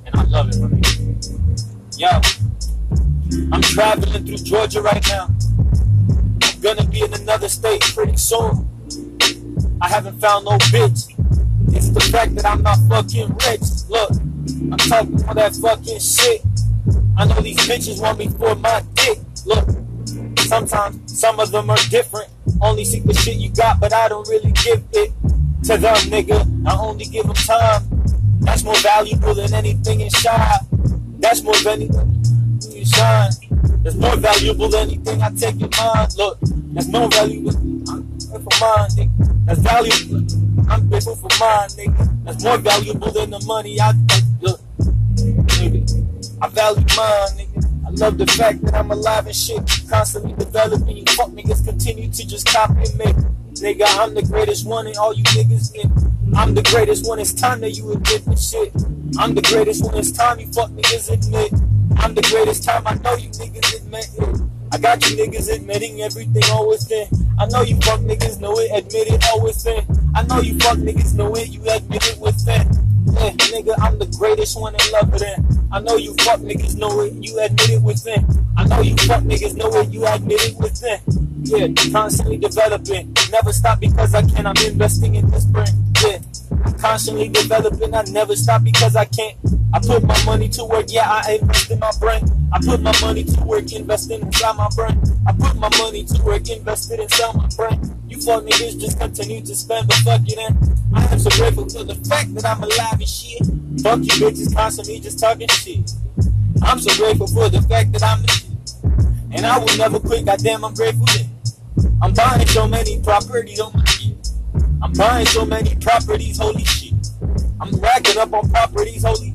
And 0.06 0.14
I 0.14 0.22
love 0.24 0.48
it, 0.48 0.54
nigga. 0.54 1.98
Yo, 1.98 2.08
I'm 3.52 3.62
traveling 3.62 4.24
through 4.24 4.36
Georgia 4.36 4.80
right 4.80 5.04
now. 5.08 5.28
I'm 6.42 6.60
gonna 6.60 6.84
be 6.84 7.02
in 7.02 7.12
another 7.14 7.48
state 7.48 7.82
pretty 7.82 8.16
soon. 8.16 8.68
I 9.80 9.88
haven't 9.88 10.20
found 10.20 10.44
no 10.44 10.58
bitch. 10.70 11.12
It's 11.74 11.90
the 11.90 12.00
fact 12.12 12.36
that 12.36 12.46
I'm 12.46 12.62
not 12.62 12.78
fucking 12.88 13.34
rich. 13.46 13.88
Look, 13.88 14.10
I'm 14.70 14.78
talking 14.78 15.24
all 15.26 15.34
that 15.34 15.56
fucking 15.56 15.98
shit. 15.98 16.42
I 17.16 17.24
know 17.26 17.40
these 17.40 17.58
bitches 17.58 18.00
want 18.00 18.18
me 18.18 18.28
for 18.28 18.54
my 18.56 18.82
dick. 18.94 19.18
Look, 19.46 19.68
sometimes 20.38 21.18
some 21.18 21.38
of 21.40 21.50
them 21.50 21.70
are 21.70 21.82
different. 21.90 22.28
Only 22.60 22.84
see 22.84 23.00
the 23.00 23.14
shit 23.14 23.36
you 23.36 23.50
got, 23.50 23.80
but 23.80 23.92
I 23.92 24.08
don't 24.08 24.28
really 24.28 24.52
give 24.52 24.82
it 24.92 25.12
to 25.64 25.76
them, 25.76 25.94
nigga. 26.10 26.66
I 26.66 26.76
only 26.78 27.04
give 27.04 27.26
them 27.26 27.34
time. 27.34 27.82
That's 28.40 28.64
more 28.64 28.76
valuable 28.76 29.34
than 29.34 29.54
anything 29.54 30.00
in 30.00 30.10
shine. 30.10 30.60
That's 31.20 31.42
more 31.42 31.54
than 31.62 31.82
anything 31.82 32.24
in 32.74 32.84
shine. 32.84 33.30
That's 33.82 33.96
more 33.96 34.16
valuable 34.16 34.68
than 34.68 34.88
anything 34.88 35.22
I 35.22 35.30
take 35.30 35.60
in 35.60 35.70
mind. 35.78 36.16
Look, 36.16 36.38
that's 36.72 36.88
more 36.88 37.08
valuable. 37.08 37.50
I'm 37.52 38.42
for 38.42 38.60
mine, 38.60 38.90
nigga. 38.96 39.44
That's 39.46 39.60
valuable. 39.60 40.70
I'm 40.70 40.88
grateful 40.88 41.16
for 41.16 41.30
mine, 41.38 41.68
nigga. 41.70 42.24
That's 42.24 42.42
more 42.42 42.58
valuable 42.58 43.10
than 43.10 43.30
the 43.30 43.40
money 43.46 43.78
I 43.80 43.92
look. 43.92 44.21
Nigga, 46.42 46.44
I 46.44 46.48
value 46.48 46.86
mine, 46.96 47.46
nigga. 47.46 47.86
I 47.86 47.90
love 47.90 48.18
the 48.18 48.26
fact 48.26 48.62
that 48.62 48.74
I'm 48.74 48.90
alive 48.90 49.26
and 49.26 49.36
shit. 49.36 49.62
Constantly 49.88 50.32
developing. 50.32 50.96
You 50.96 51.04
fuck 51.14 51.30
niggas 51.30 51.64
continue 51.64 52.10
to 52.10 52.26
just 52.26 52.46
copy 52.46 52.74
me. 52.74 53.12
Nigga, 53.54 53.84
I'm 53.98 54.14
the 54.14 54.22
greatest 54.22 54.66
one 54.66 54.86
and 54.86 54.96
all 54.96 55.12
you 55.12 55.24
niggas 55.24 55.74
in. 55.74 55.90
I'm 56.34 56.54
the 56.54 56.62
greatest 56.62 57.06
one. 57.06 57.18
It's 57.18 57.32
time 57.32 57.60
that 57.60 57.72
you 57.72 57.92
admit 57.92 58.24
the 58.24 58.36
shit. 58.36 58.74
I'm 59.18 59.34
the 59.34 59.42
greatest 59.42 59.84
one. 59.84 59.96
It's 59.96 60.10
time 60.10 60.40
you 60.40 60.46
fuck 60.52 60.70
niggas 60.70 61.12
admit. 61.12 61.52
I'm 61.98 62.14
the 62.14 62.22
greatest 62.22 62.64
time. 62.64 62.86
I 62.86 62.94
know 62.94 63.14
you 63.16 63.28
niggas 63.30 63.76
admit 63.76 64.08
it. 64.18 64.40
I 64.72 64.78
got 64.78 65.08
you 65.08 65.16
niggas 65.16 65.54
admitting 65.54 66.00
everything 66.00 66.42
always 66.50 66.86
been. 66.86 67.06
I 67.38 67.46
know 67.46 67.60
you 67.60 67.76
fuck 67.82 68.00
niggas 68.00 68.40
know 68.40 68.58
it, 68.58 68.70
admit 68.72 69.08
it 69.08 69.24
always 69.30 69.62
been. 69.62 69.84
I 70.14 70.22
know 70.22 70.40
you 70.40 70.58
fuck 70.58 70.78
niggas 70.78 71.14
know 71.14 71.34
it, 71.36 71.48
you 71.50 71.60
admit 71.68 72.08
it 72.08 72.18
within. 72.18 72.91
Nigga, 73.12 73.74
I'm 73.78 73.98
the 73.98 74.06
greatest 74.18 74.58
one 74.58 74.74
in 74.74 74.92
love 74.92 75.12
with 75.12 75.22
it. 75.22 75.38
I 75.70 75.80
know 75.80 75.96
you 75.96 76.14
fuck 76.14 76.40
niggas 76.40 76.76
know 76.76 77.00
it, 77.00 77.12
you 77.14 77.38
admit 77.40 77.70
it 77.70 77.82
within. 77.82 78.26
I 78.56 78.64
know 78.64 78.80
you 78.80 78.96
fuck 78.96 79.22
niggas 79.22 79.56
know 79.56 79.68
it, 79.74 79.88
you 79.90 80.06
admit 80.06 80.40
it 80.42 80.56
within. 80.58 81.00
Yeah, 81.44 81.68
constantly 81.92 82.38
developing. 82.38 83.14
Never 83.30 83.52
stop 83.52 83.80
because 83.80 84.14
I 84.14 84.22
can. 84.22 84.46
I'm 84.46 84.56
investing 84.64 85.14
in 85.14 85.28
this 85.30 85.44
brand. 85.44 85.70
Yeah, 86.02 86.18
constantly 86.78 87.28
developing. 87.28 87.94
I 87.94 88.02
never 88.04 88.36
stop 88.36 88.64
because 88.64 88.96
I 88.96 89.04
can't. 89.06 89.36
I 89.74 89.80
put 89.80 90.04
my 90.04 90.24
money 90.24 90.48
to 90.50 90.64
work. 90.64 90.86
Yeah, 90.88 91.08
I 91.08 91.38
invest 91.40 91.70
in 91.70 91.78
my 91.78 91.90
brain. 91.98 92.22
I 92.52 92.60
put 92.60 92.82
my 92.82 92.92
money 93.00 93.24
to 93.24 93.40
work, 93.44 93.72
investing 93.72 94.20
inside 94.20 94.56
my 94.56 94.68
brain. 94.76 95.00
I 95.26 95.32
put 95.32 95.56
my 95.56 95.70
money 95.78 96.04
to 96.04 96.22
work, 96.22 96.48
invested 96.50 97.00
inside 97.00 97.34
my 97.34 97.48
brain. 97.56 97.80
You 98.06 98.20
fuck 98.20 98.44
niggas 98.44 98.78
just 98.78 99.00
continue 99.00 99.40
to 99.40 99.54
spend, 99.54 99.88
but 99.88 99.96
fuck 99.96 100.20
you 100.26 100.36
then. 100.36 100.58
I 100.94 101.04
am 101.06 101.18
so 101.18 101.30
grateful 101.30 101.68
for 101.70 101.84
the 101.84 101.94
fact 102.06 102.34
that 102.34 102.44
I'm 102.44 102.62
alive 102.62 102.92
and 102.92 103.08
shit. 103.08 103.40
Fuck 103.82 104.00
you 104.00 104.12
bitches 104.20 104.54
constantly 104.54 105.00
just 105.00 105.18
talking 105.18 105.48
shit. 105.48 105.90
I'm 106.62 106.78
so 106.78 106.94
grateful 107.02 107.26
for 107.26 107.48
the 107.48 107.62
fact 107.62 107.92
that 107.92 108.02
I'm 108.02 108.20
the 108.20 108.28
shit. 108.28 108.52
And 109.32 109.46
I 109.46 109.58
will 109.58 109.76
never 109.78 109.98
quit, 109.98 110.26
goddamn, 110.26 110.64
I'm 110.66 110.74
grateful 110.74 111.06
then. 111.06 111.30
I'm 112.02 112.12
buying 112.12 112.46
so 112.48 112.68
many 112.68 113.00
properties, 113.00 113.60
oh 113.60 113.70
my 113.72 113.84
shit. 113.86 114.28
I'm 114.82 114.92
buying 114.92 115.26
so 115.26 115.46
many 115.46 115.74
properties, 115.76 116.38
holy 116.38 116.64
shit. 116.64 116.92
I'm 117.60 117.72
racking 117.80 118.18
up 118.18 118.34
on 118.34 118.50
properties, 118.50 119.04
holy. 119.04 119.31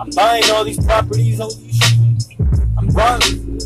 I'm 0.00 0.08
buying 0.10 0.44
all 0.52 0.64
these 0.64 0.82
properties, 0.82 1.40
all 1.40 1.52
holy 1.52 1.72
shit. 1.72 1.98
I'm 2.78 2.88
balling. 2.88 3.60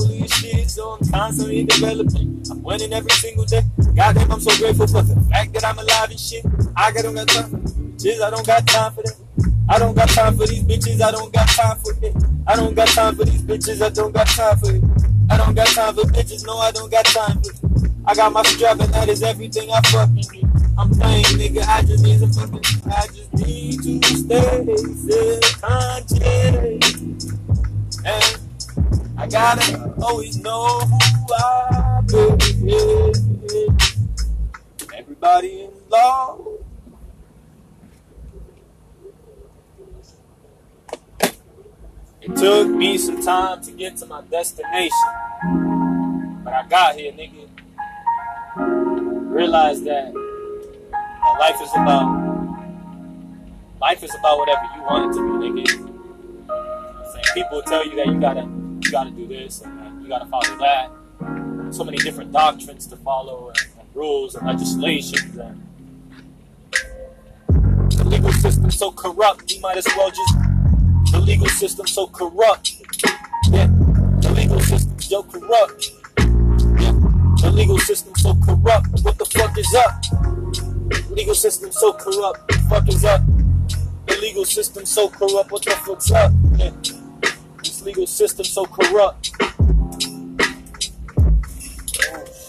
Holy 0.00 0.26
shit, 0.26 0.68
so 0.68 0.98
I'm 1.00 1.08
constantly 1.08 1.62
developing. 1.62 2.42
I'm 2.50 2.60
winning 2.64 2.92
every 2.92 3.12
single 3.12 3.44
day. 3.44 3.62
Goddamn, 3.94 4.32
I'm 4.32 4.40
so 4.40 4.50
grateful 4.58 4.88
for 4.88 5.02
the 5.02 5.14
fact 5.30 5.52
that 5.52 5.64
I'm 5.64 5.78
alive 5.78 6.10
and 6.10 6.18
shit. 6.18 6.44
I 6.76 6.90
got 6.90 7.02
don't 7.02 7.14
got 7.14 7.28
time 7.28 7.50
bitches, 8.00 8.20
I 8.20 8.30
don't 8.30 8.44
got 8.44 8.66
time 8.66 8.92
for 8.92 9.02
that. 9.02 9.16
I 9.68 9.78
don't 9.78 9.94
got 9.94 10.08
time 10.08 10.36
for 10.36 10.46
these 10.46 10.64
bitches, 10.64 11.00
I 11.00 11.12
don't 11.12 11.32
got 11.32 11.48
time 11.48 11.78
for 11.78 11.92
it. 12.04 12.16
I 12.48 12.56
don't 12.56 12.74
got 12.74 12.88
time 12.88 13.14
for 13.14 13.24
these 13.24 13.42
bitches, 13.42 13.80
I 13.80 13.90
don't 13.90 14.12
got 14.12 14.26
time 14.26 14.58
for 14.58 14.74
it. 14.74 14.82
I 15.30 15.36
don't 15.36 15.54
got 15.54 15.68
time 15.68 15.94
for 15.94 16.02
bitches, 16.02 16.44
no, 16.44 16.58
I 16.58 16.72
don't 16.72 16.90
got 16.90 17.04
time 17.04 17.40
for 17.42 17.50
it. 17.50 17.90
I 18.06 18.14
got 18.16 18.32
my 18.32 18.42
strap 18.42 18.80
and 18.80 18.92
that 18.92 19.08
is 19.08 19.22
everything 19.22 19.70
I 19.70 19.80
fucking 19.82 20.14
need. 20.14 20.48
I'm 20.76 20.90
playing, 20.90 21.24
nigga, 21.38 21.62
I 21.68 21.82
just 21.82 22.02
need 22.02 22.18
some 22.18 22.32
fucking, 22.32 22.79
I 22.92 23.06
just 23.06 23.32
need 23.34 23.82
to 23.82 24.02
stay 24.02 24.76
self-conscious. 25.06 26.18
And 28.04 28.38
I 29.16 29.26
gotta 29.28 29.94
always 30.02 30.36
know 30.38 30.80
who 30.80 31.34
I 31.34 32.00
be. 32.08 33.74
Everybody 34.92 35.62
in 35.62 35.70
love. 35.88 36.46
It 42.22 42.36
took 42.36 42.68
me 42.68 42.98
some 42.98 43.22
time 43.22 43.62
to 43.62 43.70
get 43.70 43.96
to 43.98 44.06
my 44.06 44.22
destination. 44.22 44.90
But 46.42 46.52
I 46.54 46.66
got 46.68 46.96
here, 46.96 47.12
nigga. 47.12 47.48
Realized 49.30 49.84
that, 49.84 50.12
that 50.12 51.36
life 51.38 51.60
is 51.62 51.70
about 51.72 52.29
life 53.80 54.02
is 54.02 54.14
about 54.14 54.38
whatever 54.38 54.62
you 54.76 54.82
want 54.82 55.10
it 55.10 55.16
to 55.16 55.38
be, 55.38 55.62
nigga. 55.62 57.34
People 57.34 57.62
tell 57.62 57.86
you 57.86 57.96
that 57.96 58.06
you 58.06 58.20
gotta 58.20 58.42
you 58.82 58.90
gotta 58.90 59.10
do 59.10 59.26
this 59.26 59.62
and 59.62 60.02
you 60.02 60.08
gotta 60.08 60.26
follow 60.26 60.58
that. 60.58 60.90
So 61.74 61.84
many 61.84 61.96
different 61.98 62.32
doctrines 62.32 62.86
to 62.88 62.96
follow 62.96 63.48
and, 63.48 63.58
and 63.78 63.88
rules 63.94 64.34
and 64.34 64.46
legislations 64.46 65.36
and 65.36 65.66
the 67.90 68.04
legal 68.04 68.32
system 68.32 68.70
so 68.70 68.90
corrupt, 68.90 69.52
you 69.52 69.60
might 69.60 69.76
as 69.76 69.86
well 69.96 70.10
just 70.10 70.34
the 71.12 71.20
legal 71.20 71.48
system 71.48 71.86
so 71.86 72.06
corrupt. 72.08 72.74
Yeah, 73.50 73.66
the 74.20 74.32
legal 74.34 74.60
system 74.60 75.00
so 75.00 75.22
corrupt. 75.22 75.92
Yeah, 76.18 76.92
the 77.40 77.52
legal 77.54 77.78
system 77.78 78.14
so 78.16 78.34
corrupt. 78.34 78.88
What 79.02 79.18
the 79.18 79.24
fuck 79.24 79.56
is 79.56 79.74
up? 79.74 81.10
Legal 81.10 81.34
system 81.34 81.72
so 81.72 81.92
corrupt. 81.92 82.40
What 82.40 82.48
the 82.48 82.66
fuck 82.68 82.88
is 82.88 83.04
up? 83.04 83.22
The 84.10 84.16
legal 84.20 84.44
system 84.44 84.84
so 84.84 85.08
corrupt. 85.08 85.52
What 85.52 85.64
the 85.64 85.70
fuck's 85.70 86.10
up? 86.10 86.32
This 87.62 87.80
legal 87.82 88.08
system 88.08 88.44
so 88.44 88.66
corrupt. 88.66 89.30
Oh 89.40 89.48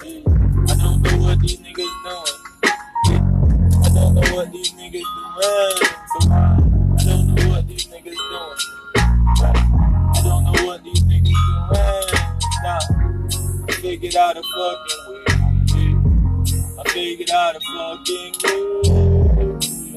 shit, 0.01 0.25
I 0.25 0.75
don't 0.75 1.01
know 1.03 1.17
what 1.19 1.39
these 1.39 1.59
niggas 1.59 1.93
doing. 2.03 2.37
I 2.65 3.89
don't 3.93 4.13
know 4.15 4.35
what 4.35 4.51
these 4.51 4.71
niggas 4.71 5.05
doing. 5.05 5.77
I 6.25 7.03
don't 7.05 7.27
know 7.35 7.49
what 7.49 7.67
these 7.67 7.85
niggas 7.85 8.15
doing. 8.15 8.57
I 9.37 10.21
don't 10.23 10.43
know 10.43 10.65
what 10.65 10.83
these 10.83 11.03
niggas 11.03 11.23
doing. 11.23 11.77
Nah, 12.63 12.79
I 13.67 13.71
figured 13.73 14.15
out 14.15 14.35
a 14.35 14.41
fucking 14.41 15.01
way. 15.07 15.23
I 16.79 16.89
figured 16.89 17.29
out 17.29 17.55
a 17.55 17.59
fucking 17.59 18.33
way. 18.43 18.61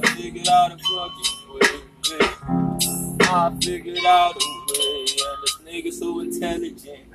I 0.02 0.06
figured 0.14 0.48
out 0.48 0.70
a 0.70 0.76
fucking 0.76 0.93
I 2.06 3.56
figured 3.62 3.98
out 4.06 4.36
a 4.36 4.38
way. 4.38 5.06
And 5.06 5.38
this 5.42 5.56
nigga 5.64 5.92
so 5.92 6.20
intelligent. 6.20 7.08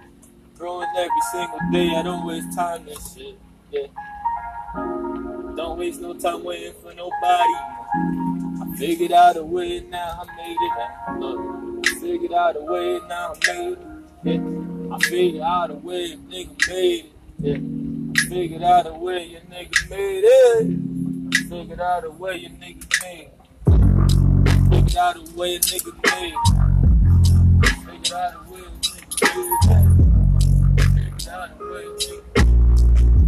Growing 0.57 0.87
every 0.97 1.21
single 1.31 1.59
day. 1.71 1.95
I 1.95 2.01
don't 2.01 2.25
waste 2.25 2.55
time 2.55 2.85
this 2.85 3.13
shit. 3.13 3.37
Yeah. 3.71 3.87
Don't 5.55 5.77
waste 5.77 6.01
no 6.01 6.13
time 6.13 6.43
waiting 6.43 6.73
for 6.81 6.93
nobody. 6.93 7.53
I 8.61 8.75
figured 8.77 9.11
out 9.11 9.37
a 9.37 9.43
way 9.43 9.81
now, 9.81 10.23
I 10.23 10.35
made 10.35 10.57
it. 10.59 11.19
Look, 11.19 11.85
I 11.85 11.99
figured 11.99 12.33
out 12.33 12.55
a 12.55 12.61
way 12.61 12.99
now, 13.07 13.33
I 13.33 13.53
made 13.53 13.73
it. 13.73 13.79
Yeah. 14.23 14.95
I 14.95 14.99
figured 14.99 15.43
out 15.43 15.71
a 15.71 15.75
way, 15.75 16.17
nigga 16.17 16.67
made 16.67 17.05
it. 17.05 17.11
Yeah. 17.39 17.57
I 18.15 18.29
figured 18.29 18.63
out 18.63 18.87
a 18.87 18.93
way, 18.93 19.25
your 19.25 19.41
nigga 19.41 19.89
made 19.89 20.23
it. 20.23 20.79
I 21.33 21.49
figured 21.49 21.79
out 21.79 22.05
a 22.05 22.09
way, 22.09 22.37
your 22.37 22.51
nigga 22.51 23.01
made 23.03 23.19
it. 23.21 23.38
Out 24.97 25.15
a 25.15 25.21
way, 25.37 25.55
a 25.55 25.59
nigga 25.59 25.93
it. 26.03 26.33
Figured 27.85 28.11
out 28.11 28.33
a 28.33 28.51
way, 28.51 28.59
a 28.59 28.63
nigga 28.63 29.15
it. 29.69 29.89
Figured 30.93 31.27
out 31.29 31.49
a 31.51 31.63
way, 31.63 31.85
a 31.85 31.87
nigga 31.93 33.18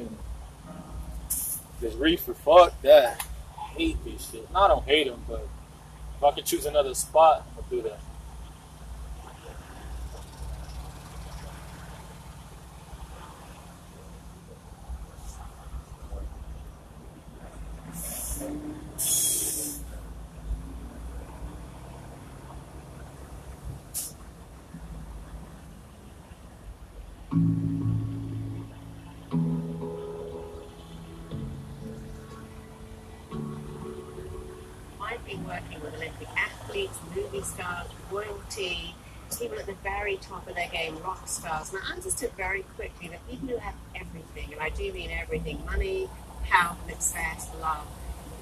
fucking 0.00 0.18
this 1.80 1.94
reefer. 1.94 2.34
Fuck 2.34 2.80
that. 2.82 3.24
I 3.56 3.62
hate 3.72 4.04
this 4.04 4.30
shit. 4.30 4.50
No, 4.52 4.60
I 4.60 4.68
don't 4.68 4.84
hate 4.84 5.06
him, 5.06 5.22
but 5.28 5.46
if 6.16 6.24
I 6.24 6.32
could 6.32 6.44
choose 6.44 6.66
another 6.66 6.94
spot, 6.94 7.46
I'll 7.56 7.64
do 7.70 7.82
that. 7.82 8.00
I've 27.32 27.79
movie 37.14 37.42
stars, 37.42 37.88
royalty, 38.10 38.94
people 39.38 39.58
at 39.58 39.66
the 39.66 39.74
very 39.82 40.16
top 40.16 40.48
of 40.48 40.54
their 40.54 40.68
game, 40.68 40.96
rock 41.04 41.28
stars. 41.28 41.72
And 41.72 41.82
I 41.84 41.92
understood 41.92 42.32
very 42.36 42.62
quickly 42.76 43.08
that 43.08 43.28
people 43.28 43.48
who 43.48 43.56
have 43.58 43.74
everything, 43.94 44.52
and 44.52 44.60
I 44.60 44.70
do 44.70 44.92
mean 44.92 45.10
everything 45.10 45.64
money, 45.66 46.08
health, 46.44 46.78
success, 46.88 47.50
love 47.60 47.86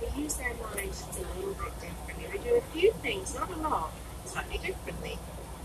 they 0.00 0.22
use 0.22 0.34
their 0.34 0.54
minds 0.74 1.02
just 1.04 1.18
a 1.18 1.38
little 1.38 1.54
bit 1.54 1.72
differently. 1.80 2.26
They 2.38 2.50
do 2.50 2.56
a 2.56 2.60
few 2.72 2.92
things, 3.02 3.34
not 3.34 3.50
a 3.50 3.56
lot, 3.56 3.92
slightly 4.24 4.58
differently. 4.58 5.18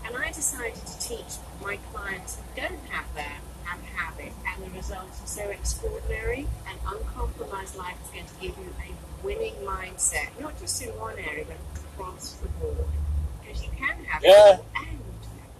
And 0.06 0.16
I 0.16 0.28
decided 0.32 0.74
to 0.74 1.00
teach 1.00 1.38
my 1.62 1.76
clients 1.92 2.36
who 2.36 2.60
don't 2.60 2.84
have 2.90 3.06
that 3.14 3.40
and 3.70 3.82
have 3.96 4.18
it, 4.18 4.32
and 4.46 4.64
the 4.64 4.76
results 4.76 5.22
are 5.22 5.26
so 5.26 5.50
extraordinary. 5.50 6.46
An 6.66 6.76
uncompromised 6.86 7.76
life 7.76 7.96
is 8.04 8.10
going 8.10 8.26
to 8.26 8.34
give 8.40 8.58
you 8.58 8.74
a 8.82 9.24
winning 9.24 9.54
mindset, 9.64 10.28
not 10.40 10.58
just 10.60 10.82
in 10.82 10.90
one 10.98 11.18
area, 11.18 11.44
but 11.46 11.56
across 11.94 12.32
the 12.42 12.48
board. 12.48 12.76
Because 13.42 13.62
you 13.64 13.70
can 13.76 14.04
have 14.04 14.22
Yeah. 14.22 14.30
it 14.30 14.58
all, 14.58 14.66
and 14.76 14.98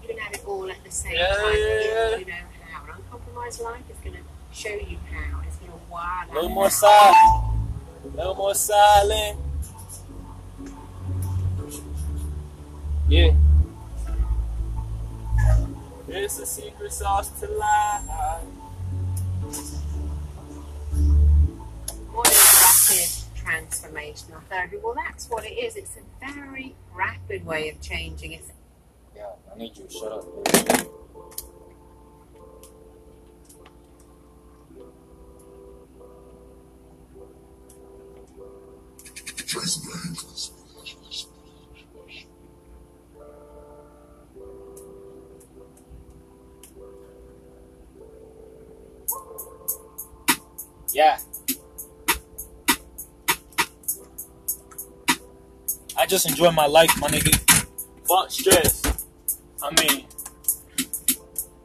you 0.03 0.09
can 0.09 0.19
have 0.19 0.33
it 0.35 0.45
all 0.47 0.71
at 0.71 0.85
the 0.85 0.91
same 0.91 1.15
Yeah, 1.15 1.35
time 1.35 1.55
yeah, 1.55 2.17
you 2.17 2.25
know 2.27 2.33
how. 2.71 2.85
An 2.85 2.91
uncompromised 2.97 3.61
life 3.61 3.83
is 3.91 3.97
going 3.99 4.17
to 4.17 4.23
show 4.53 4.75
you 4.75 4.99
how. 5.13 5.41
It's 5.47 5.57
going 5.57 5.73
to 5.73 5.79
wow. 5.91 6.25
No 6.33 6.49
more 6.49 6.71
silence. 6.71 7.45
No 8.15 8.35
more 8.35 8.55
silent. 8.55 9.39
Yeah. 13.09 13.33
It's 16.09 16.39
a 16.39 16.47
secret 16.47 16.93
sauce 16.93 17.29
to 17.41 17.47
life. 17.49 18.43
Transformational 23.45 24.43
therapy. 24.49 24.79
Well, 24.83 24.95
that's 24.95 25.29
what 25.29 25.45
it 25.45 25.53
is. 25.53 25.77
It's 25.77 25.97
a 25.97 26.27
very 26.33 26.75
rapid 26.95 27.45
way 27.45 27.69
of 27.69 27.81
changing. 27.81 28.33
It's 28.33 28.49
Yeah, 29.15 29.27
I 29.53 29.59
need 29.59 29.77
you 29.77 29.85
to 29.85 29.91
shut 29.91 30.13
up. 30.13 30.25
Yeah. 50.93 51.19
I 56.05 56.07
just 56.07 56.29
enjoy 56.29 56.51
my 56.51 56.67
life, 56.67 56.91
my 57.01 57.09
nigga. 57.09 57.35
Fuck 58.07 58.31
stress. 58.31 58.83
I 59.63 59.71
mean, 59.71 60.05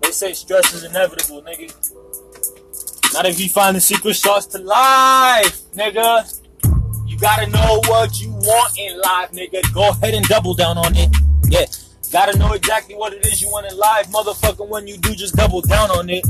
they 0.02 0.12
say 0.12 0.32
stress 0.32 0.74
is 0.74 0.86
inevitable, 0.86 1.42
nigga. 1.42 1.68
Not 3.14 3.26
if 3.26 3.38
you 3.38 3.50
find 3.50 3.76
the 3.76 3.82
secret 3.82 4.14
sauce 4.14 4.46
to 4.46 4.60
life, 4.60 5.62
nigga. 5.74 6.42
You 7.06 7.20
gotta 7.20 7.48
know 7.48 7.82
what 7.88 8.22
you 8.22 8.32
want 8.32 8.80
in 8.80 9.02
life, 9.02 9.30
nigga. 9.34 9.74
Go 9.74 9.90
ahead 9.90 10.14
and 10.14 10.26
double 10.30 10.54
down 10.54 10.78
on 10.78 10.96
it. 10.96 11.14
Yeah. 11.50 11.66
Gotta 12.10 12.40
know 12.40 12.54
exactly 12.54 12.96
what 12.96 13.12
it 13.12 13.26
is 13.26 13.42
you 13.42 13.50
want 13.50 13.70
in 13.70 13.78
life, 13.78 14.08
motherfucker. 14.08 14.66
When 14.66 14.88
you 14.88 14.96
do, 15.00 15.16
just 15.16 15.36
double 15.36 15.60
down 15.60 15.92
on 15.92 16.10
it. 16.10 16.26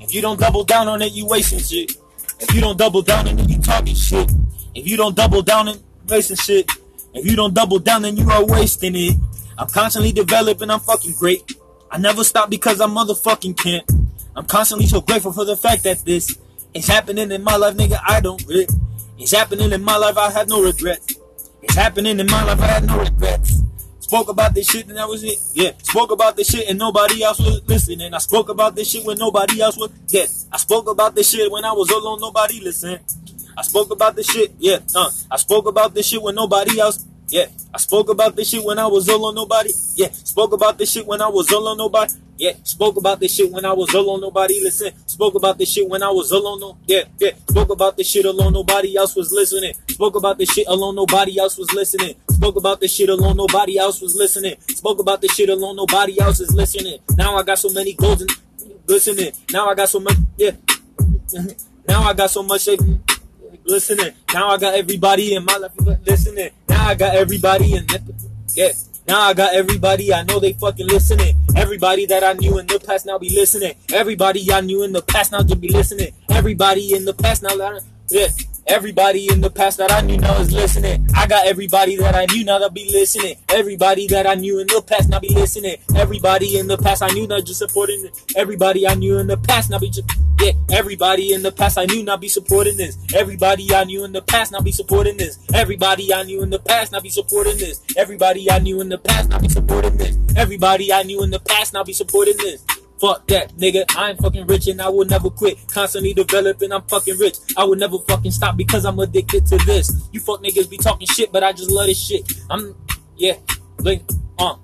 If 0.00 0.12
you 0.12 0.20
don't 0.20 0.38
double 0.38 0.64
down 0.64 0.86
on 0.86 1.00
it, 1.00 1.12
you 1.12 1.24
wasting 1.26 1.60
shit. 1.60 1.96
If 2.40 2.54
you 2.54 2.60
don't 2.60 2.76
double 2.76 3.00
down 3.00 3.26
on 3.26 3.38
it, 3.38 3.48
you 3.48 3.58
talking 3.62 3.94
shit. 3.94 4.30
If 4.74 4.86
you 4.86 4.98
don't 4.98 5.16
double 5.16 5.40
down 5.40 5.68
on 5.68 5.78
wasting 6.06 6.36
shit. 6.36 6.70
If 7.14 7.24
you 7.24 7.36
don't 7.36 7.54
double 7.54 7.78
down, 7.78 8.02
then 8.02 8.16
you 8.16 8.28
are 8.30 8.44
wasting 8.44 8.94
it. 8.96 9.16
I'm 9.56 9.68
constantly 9.68 10.12
developing, 10.12 10.70
I'm 10.70 10.80
fucking 10.80 11.12
great. 11.12 11.52
I 11.90 11.98
never 11.98 12.24
stop 12.24 12.50
because 12.50 12.80
I 12.80 12.86
motherfucking 12.86 13.56
can't. 13.56 13.88
I'm 14.34 14.46
constantly 14.46 14.86
so 14.86 15.00
grateful 15.00 15.32
for 15.32 15.44
the 15.44 15.56
fact 15.56 15.84
that 15.84 16.04
this 16.04 16.36
is 16.74 16.88
happening 16.88 17.30
in 17.30 17.44
my 17.44 17.56
life, 17.56 17.76
nigga. 17.76 18.00
I 18.04 18.20
don't 18.20 18.40
regret. 18.46 18.70
It's 19.16 19.30
happening 19.30 19.70
in 19.70 19.84
my 19.84 19.96
life, 19.96 20.18
I 20.18 20.30
have 20.32 20.48
no 20.48 20.60
regrets. 20.60 21.14
It's 21.62 21.76
happening 21.76 22.18
in 22.18 22.26
my 22.26 22.42
life, 22.42 22.60
I 22.60 22.66
had 22.66 22.84
no 22.84 22.98
regrets. 22.98 23.62
Spoke 24.00 24.28
about 24.28 24.52
this 24.54 24.68
shit 24.68 24.86
and 24.88 24.98
that 24.98 25.08
was 25.08 25.24
it. 25.24 25.38
Yeah. 25.54 25.70
Spoke 25.82 26.10
about 26.10 26.36
this 26.36 26.50
shit 26.50 26.68
and 26.68 26.78
nobody 26.78 27.22
else 27.22 27.38
was 27.38 27.62
listening. 27.66 28.12
I 28.12 28.18
spoke 28.18 28.50
about 28.50 28.76
this 28.76 28.90
shit 28.90 29.04
when 29.04 29.16
nobody 29.16 29.62
else 29.62 29.78
was. 29.78 29.90
Yeah. 30.08 30.26
I 30.52 30.58
spoke 30.58 30.88
about 30.88 31.14
this 31.14 31.30
shit 31.30 31.50
when 31.50 31.64
I 31.64 31.72
was 31.72 31.88
alone, 31.90 32.20
nobody 32.20 32.60
listened. 32.60 33.00
I 33.56 33.62
spoke 33.62 33.90
about 33.90 34.16
this 34.16 34.30
shit. 34.30 34.52
Yeah. 34.58 34.78
Uh. 34.94 35.10
I 35.30 35.36
spoke 35.36 35.66
about 35.66 35.94
this 35.94 36.06
shit 36.08 36.22
when 36.22 36.34
nobody 36.34 36.78
else. 36.80 37.04
Yeah. 37.28 37.46
I 37.72 37.78
spoke 37.78 38.08
about 38.08 38.36
this 38.36 38.50
shit 38.50 38.64
when 38.64 38.78
I 38.78 38.86
was 38.86 39.08
alone, 39.08 39.34
nobody. 39.34 39.72
Yeah. 39.96 40.10
Spoke 40.12 40.52
about 40.52 40.78
this 40.78 40.92
shit 40.92 41.06
when 41.06 41.20
I 41.20 41.28
was 41.28 41.50
alone, 41.50 41.78
nobody. 41.78 42.12
Yeah. 42.36 42.52
Spoke 42.62 42.96
about 42.96 43.20
this 43.20 43.34
shit 43.34 43.50
when 43.50 43.64
I 43.64 43.72
was 43.72 43.92
alone, 43.94 44.20
nobody 44.20 44.60
listen. 44.62 44.92
Spoke 45.06 45.34
about 45.34 45.58
this 45.58 45.72
shit 45.72 45.88
when 45.88 46.02
I 46.02 46.10
was 46.10 46.30
alone, 46.30 46.60
no. 46.60 46.78
Yeah. 46.86 47.04
Yeah. 47.18 47.30
Spoke 47.48 47.70
about 47.70 47.96
this 47.96 48.08
shit 48.08 48.24
alone, 48.24 48.52
nobody 48.52 48.96
else 48.96 49.16
was 49.16 49.32
listening. 49.32 49.74
Spoke 49.88 50.16
about 50.16 50.38
this 50.38 50.52
shit 50.52 50.66
alone, 50.68 50.96
nobody 50.96 51.38
else 51.38 51.56
was 51.56 51.72
listening. 51.72 52.14
Spoke 52.28 52.56
about 52.56 52.80
this 52.80 52.92
shit 52.92 53.08
alone, 53.08 53.36
nobody 53.36 53.78
else 53.78 54.00
was 54.00 54.14
listening. 54.14 54.56
Spoke 54.68 54.98
about 54.98 55.20
this 55.20 55.34
shit 55.34 55.48
alone, 55.48 55.76
nobody 55.76 56.20
else 56.20 56.40
is 56.40 56.52
listening. 56.52 56.98
Now 57.16 57.36
I 57.36 57.42
got 57.42 57.58
so 57.58 57.70
many 57.70 57.94
golden 57.94 58.28
listening. 58.86 59.32
Now 59.52 59.68
I 59.68 59.74
got 59.74 59.88
so 59.88 60.00
much. 60.00 60.16
Yeah. 60.36 60.52
Now 61.88 62.02
I 62.02 62.12
got 62.14 62.30
so 62.30 62.42
much 62.42 62.68
listening. 63.64 64.12
Now 64.32 64.48
I 64.48 64.58
got 64.58 64.74
everybody 64.74 65.34
in 65.34 65.44
my 65.44 65.56
life 65.56 65.72
listening. 66.06 66.50
Now 66.68 66.88
I 66.88 66.94
got 66.94 67.14
everybody 67.14 67.74
in 67.74 67.86
the, 67.86 68.14
yeah. 68.54 68.72
Now 69.06 69.20
I 69.20 69.34
got 69.34 69.54
everybody 69.54 70.12
I 70.12 70.22
know 70.22 70.40
they 70.40 70.54
fucking 70.54 70.86
listening. 70.86 71.36
Everybody 71.56 72.06
that 72.06 72.24
I 72.24 72.32
knew 72.32 72.58
in 72.58 72.66
the 72.66 72.80
past 72.80 73.06
now 73.06 73.18
be 73.18 73.30
listening. 73.30 73.74
Everybody 73.92 74.50
I 74.52 74.60
knew 74.60 74.82
in 74.82 74.92
the 74.92 75.02
past 75.02 75.32
now 75.32 75.42
just 75.42 75.60
be 75.60 75.68
listening. 75.68 76.12
Everybody 76.30 76.94
in 76.94 77.04
the 77.04 77.14
past 77.14 77.42
now 77.42 77.54
yeah. 78.08 78.28
Everybody 78.66 79.30
in 79.30 79.42
the 79.42 79.50
past 79.50 79.76
that 79.76 79.92
I 79.92 80.00
knew 80.00 80.16
now 80.16 80.40
is 80.40 80.50
listening. 80.50 81.06
I 81.14 81.26
got 81.26 81.46
everybody 81.46 81.96
that 81.96 82.14
I 82.14 82.24
knew 82.32 82.44
now 82.44 82.58
that 82.60 82.72
be 82.72 82.90
listening. 82.90 83.36
Everybody 83.50 84.06
that 84.06 84.26
I 84.26 84.36
knew 84.36 84.58
in 84.58 84.66
the 84.66 84.82
past 84.86 85.10
now 85.10 85.20
be 85.20 85.28
listening. 85.28 85.76
Everybody 85.94 86.58
in 86.58 86.66
the 86.66 86.78
past 86.78 87.02
I 87.02 87.08
knew 87.08 87.26
now 87.26 87.40
just 87.40 87.58
supporting 87.58 88.02
it. 88.06 88.18
Everybody 88.36 88.88
I 88.88 88.94
knew 88.94 89.18
in 89.18 89.26
the 89.26 89.36
past 89.36 89.68
now 89.68 89.78
be 89.78 89.90
just 89.90 90.08
yeah. 90.40 90.52
Everybody 90.72 91.34
in 91.34 91.42
the 91.42 91.52
past 91.52 91.76
I 91.76 91.84
knew 91.84 92.02
now 92.02 92.16
be 92.16 92.28
supporting 92.28 92.78
this. 92.78 92.96
Everybody 93.14 93.74
I 93.74 93.84
knew 93.84 94.02
in 94.02 94.12
the 94.12 94.22
past 94.22 94.52
now 94.52 94.60
be 94.60 94.72
supporting 94.72 95.18
this. 95.18 95.38
Everybody 95.52 96.14
I 96.14 96.22
knew 96.22 96.42
in 96.42 96.48
the 96.48 96.58
past 96.58 96.92
now 96.92 97.00
be 97.00 97.10
supporting 97.10 97.58
this. 97.58 97.82
Everybody 97.96 98.50
I 98.50 98.60
knew 98.60 98.80
in 98.80 98.88
the 98.88 98.98
past 98.98 99.28
now 99.28 99.40
be 99.40 99.48
supporting 99.48 99.98
this. 99.98 100.16
Everybody 100.36 100.90
I 100.90 101.02
knew 101.02 101.22
in 101.22 101.30
the 101.30 101.40
past 101.40 101.74
now 101.74 101.84
be 101.84 101.92
supporting 101.92 102.38
this. 102.38 102.64
Fuck 103.04 103.26
that, 103.26 103.54
nigga. 103.58 103.84
I 103.98 104.12
ain't 104.12 104.18
fucking 104.18 104.46
rich 104.46 104.66
and 104.66 104.80
I 104.80 104.88
will 104.88 105.04
never 105.04 105.28
quit. 105.28 105.58
Constantly 105.68 106.14
developing, 106.14 106.72
I'm 106.72 106.80
fucking 106.84 107.18
rich. 107.18 107.36
I 107.54 107.64
will 107.64 107.76
never 107.76 107.98
fucking 107.98 108.30
stop 108.30 108.56
because 108.56 108.86
I'm 108.86 108.98
addicted 108.98 109.44
to 109.48 109.58
this. 109.66 110.08
You 110.10 110.20
fuck 110.20 110.42
niggas 110.42 110.70
be 110.70 110.78
talking 110.78 111.06
shit, 111.08 111.30
but 111.30 111.44
I 111.44 111.52
just 111.52 111.70
love 111.70 111.88
this 111.88 112.02
shit. 112.02 112.32
I'm, 112.48 112.74
yeah, 113.14 113.34
like, 113.80 114.08
uh, 114.38 114.56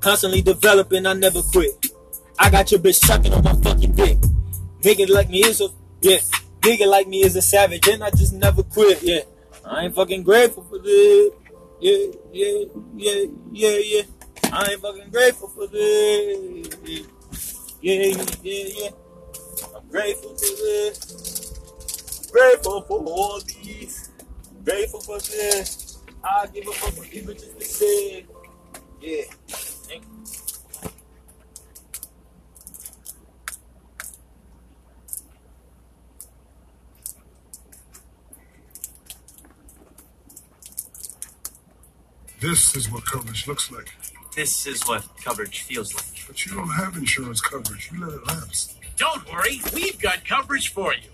constantly 0.00 0.42
developing, 0.42 1.06
I 1.06 1.12
never 1.12 1.40
quit. 1.40 1.86
I 2.36 2.50
got 2.50 2.72
your 2.72 2.80
bitch 2.80 2.96
sucking 2.96 3.32
on 3.32 3.44
my 3.44 3.54
fucking 3.54 3.92
dick. 3.92 4.18
Nigga 4.80 5.08
like 5.08 5.30
me 5.30 5.44
is 5.44 5.60
a, 5.60 5.68
yeah, 6.00 6.18
nigga 6.62 6.88
like 6.88 7.06
me 7.06 7.22
is 7.22 7.36
a 7.36 7.42
savage 7.42 7.86
and 7.86 8.02
I 8.02 8.10
just 8.10 8.32
never 8.32 8.64
quit, 8.64 9.04
yeah. 9.04 9.20
I 9.64 9.84
ain't 9.84 9.94
fucking 9.94 10.24
grateful 10.24 10.64
for 10.64 10.80
this. 10.80 11.30
Yeah, 11.80 12.06
yeah, 12.32 12.64
yeah, 12.96 13.24
yeah, 13.52 13.78
yeah. 13.78 14.02
I 14.52 14.70
ain't 14.72 14.80
fucking 14.80 15.10
grateful 15.10 15.46
for 15.46 15.68
this. 15.68 17.06
Yeah, 17.80 17.94
yeah, 18.42 18.64
yeah. 18.76 18.90
I'm 19.76 19.88
grateful 19.88 20.34
to 20.34 20.46
this. 20.56 22.30
Grateful 22.32 22.82
for 22.82 23.00
all 23.04 23.40
these. 23.40 24.10
Grateful 24.64 25.00
for 25.00 25.18
this. 25.20 25.98
I 26.24 26.46
give 26.48 26.66
a 26.68 26.72
fuck 26.72 26.98
what 26.98 27.10
people 27.10 27.34
just 27.34 27.58
to 27.58 27.64
say. 27.64 28.26
Yeah. 29.00 29.22
Thank 29.48 30.04
you. 30.04 30.24
This 42.40 42.76
is 42.76 42.90
what 42.90 43.06
coverage 43.06 43.48
looks 43.48 43.70
like. 43.72 43.90
This 44.36 44.66
is 44.66 44.82
what 44.88 45.04
coverage 45.24 45.62
feels 45.62 45.94
like. 45.94 46.17
But 46.28 46.44
you 46.44 46.52
don't 46.54 46.68
have 46.68 46.96
insurance 46.96 47.40
coverage. 47.40 47.90
You 47.90 48.04
let 48.04 48.12
it 48.12 48.26
lapse. 48.26 48.76
Don't 48.98 49.26
worry, 49.32 49.62
we've 49.74 49.98
got 49.98 50.24
coverage 50.26 50.72
for 50.72 50.92
you. 50.92 51.08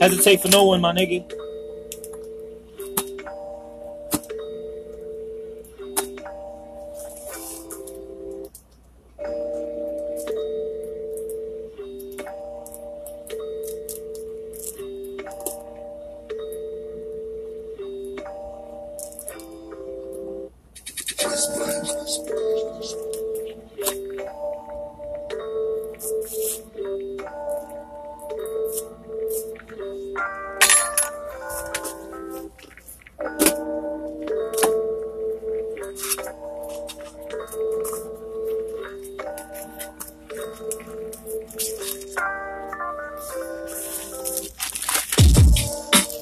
Hesitate 0.00 0.40
for 0.40 0.48
no 0.48 0.64
one, 0.64 0.80
my 0.80 0.92
nigga. 0.92 1.45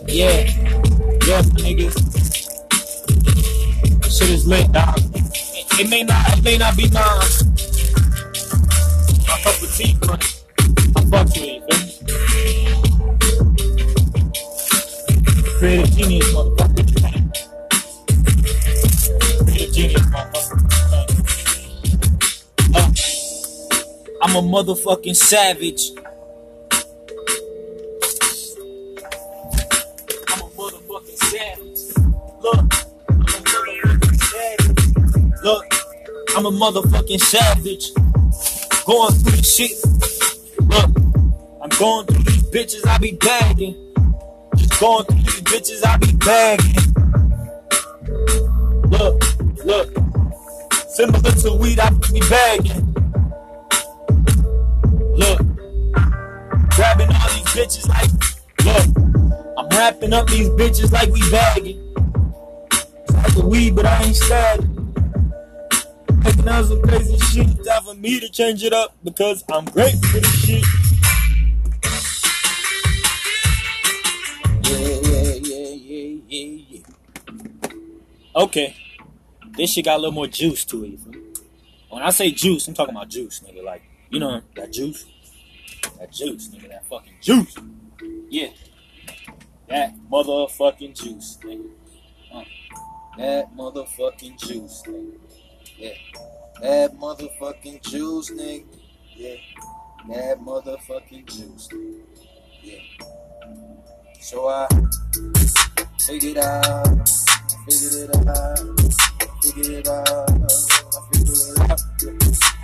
Yeah. 0.06 0.50
Yeah, 1.26 1.42
my 1.42 1.60
nigga. 1.62 1.88
Shit 4.10 4.30
is 4.30 4.46
lit, 4.46 4.72
dog. 4.72 4.98
It, 4.98 5.80
it 5.80 5.88
may 5.88 6.02
not 6.02 6.36
it 6.36 6.42
may 6.42 6.58
not 6.58 6.76
be 6.76 6.90
mine. 6.90 7.04
I 9.28 9.38
fuck 9.38 9.60
with 9.60 9.76
T, 9.76 9.96
but 10.00 10.20
I 10.96 11.04
fuck 11.10 11.26
with 11.26 11.36
it, 11.36 11.62
you? 11.62 11.94
Creative 15.58 15.90
genius, 15.96 16.26
motherfucker. 16.34 16.53
I'm 24.36 24.46
a 24.46 24.48
motherfucking 24.48 25.14
savage. 25.14 25.92
I'm 30.28 30.40
a 30.40 30.48
motherfucking 30.58 31.18
savage. 31.30 31.78
Look, 32.42 32.58
I'm 33.06 33.16
a 33.16 33.30
motherfucking 33.70 34.18
savage. 34.26 35.44
Look, 35.44 35.64
I'm 36.36 36.46
a 36.46 36.50
motherfucking 36.50 37.20
savage. 37.20 37.94
Going 38.84 39.12
through 39.12 39.36
the 39.36 39.44
shit. 39.44 39.78
Look, 40.66 40.90
I'm 41.62 41.70
going 41.78 42.06
through 42.06 42.24
these 42.24 42.42
bitches 42.50 42.84
I 42.88 42.98
be 42.98 43.12
bagging. 43.12 43.76
Just 44.56 44.80
going 44.80 45.04
through 45.04 45.22
these 45.22 45.42
bitches 45.42 45.86
I 45.86 45.96
be 45.98 46.12
bagging. 46.16 46.74
Look, 48.90 49.22
look. 49.64 49.94
Similar 50.88 51.30
to 51.30 51.52
weed 51.54 51.78
I 51.78 51.90
be 51.90 52.18
bagging. 52.28 52.83
Wrapping 59.84 60.14
up 60.14 60.26
these 60.28 60.48
bitches 60.50 60.90
like 60.92 61.10
we 61.10 61.20
bagging. 61.30 61.78
Like 63.12 63.34
the 63.34 63.44
weed, 63.46 63.76
but 63.76 63.84
I 63.84 64.02
ain't 64.04 64.16
stabbing. 64.16 64.94
Making 66.24 66.48
out 66.48 66.64
some 66.64 66.80
crazy 66.80 67.18
shit. 67.18 67.64
Time 67.66 67.82
for 67.82 67.94
me 67.94 68.18
to 68.18 68.30
change 68.30 68.64
it 68.64 68.72
up 68.72 68.96
because 69.04 69.44
I'm 69.52 69.66
great 69.66 69.92
for 69.92 70.20
this 70.20 70.40
shit. 70.42 70.64
Yeah, 74.62 74.78
yeah, 75.02 75.34
yeah, 75.50 75.68
yeah, 75.68 76.20
yeah, 76.28 76.64
yeah. 76.70 76.80
Okay, 78.36 78.74
this 79.58 79.70
shit 79.70 79.84
got 79.84 79.96
a 79.96 79.98
little 79.98 80.12
more 80.12 80.28
juice 80.28 80.64
to 80.64 80.82
it. 80.84 80.98
When 81.90 82.02
I 82.02 82.08
say 82.08 82.30
juice, 82.30 82.66
I'm 82.68 82.72
talking 82.74 82.94
about 82.94 83.10
juice, 83.10 83.40
nigga. 83.40 83.62
Like, 83.62 83.82
you 84.08 84.18
know 84.18 84.40
that 84.56 84.72
juice? 84.72 85.04
That 85.98 86.10
juice, 86.10 86.48
nigga. 86.48 86.70
That 86.70 86.86
fucking 86.86 87.12
juice. 87.20 87.54
Yeah. 88.30 88.48
That 89.68 89.94
motherfucking 90.10 90.94
juice, 90.94 91.38
nigga. 91.42 91.70
That 93.16 93.56
motherfucking 93.56 94.38
juice, 94.38 94.82
nigga. 94.86 95.18
Yeah. 95.78 95.94
That 96.60 96.98
motherfucking 96.98 97.82
juice, 97.82 98.30
nigga. 98.30 98.64
Yeah. 99.16 99.36
That 100.08 100.40
motherfucking 100.40 101.26
juice, 101.26 101.68
nigga. 101.72 102.02
Yeah. 102.62 102.80
So 104.20 104.48
I 104.48 104.68
figured 106.06 106.38
out, 106.38 107.08
figured 107.68 108.10
it 108.10 108.28
out, 108.28 108.58
figured 109.42 109.66
it 109.66 109.88
out, 109.88 110.30
I 110.30 110.48
figured 111.12 111.38
it 111.38 111.60
out. 111.60 111.80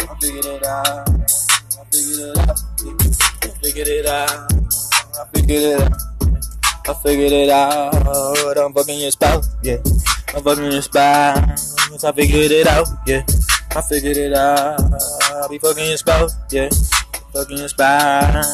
I 0.01 0.15
figured 0.21 0.45
it 0.45 0.65
out, 0.67 1.09
I 1.09 1.15
figured 1.91 2.21
it 2.21 2.39
out. 2.39 2.61
I 3.43 3.49
figured 3.63 3.89
it 3.89 4.07
out, 4.07 4.53
I 5.15 5.25
figured 5.33 5.63
it 5.63 5.81
out. 5.83 6.11
I 6.89 6.95
figured 7.03 7.33
it 7.33 7.51
out. 7.51 7.95
I'm 8.59 8.73
fucking 8.73 8.99
your 8.99 9.11
spouse, 9.11 9.49
yeah. 9.63 9.77
I'm 10.35 10.43
fucking 10.43 10.73
your 10.73 10.83
spouse. 10.83 11.77
I 12.05 12.13
figured 12.13 12.51
it 12.51 12.67
out, 12.67 12.89
yeah. 13.07 13.23
I 13.71 13.81
figured 13.83 14.17
it 14.17 14.33
out. 14.33 14.81
I'll 15.31 15.49
be 15.49 15.59
fucking 15.59 15.87
your 15.87 15.97
spouse, 15.97 16.35
yeah. 16.51 16.69
Fucking 17.33 17.59
your 17.59 17.69
spouse, 17.69 18.47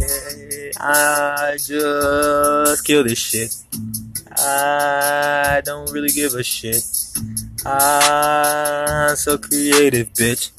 yeah. 0.00 0.72
I 0.80 1.56
just 1.58 2.84
kill 2.84 3.04
this 3.04 3.18
shit. 3.18 3.54
I 4.36 5.60
don't 5.64 5.90
really 5.90 6.10
give 6.10 6.34
a 6.34 6.42
shit. 6.42 6.82
I'm 7.66 9.16
so 9.16 9.36
creative, 9.36 10.12
bitch. 10.14 10.50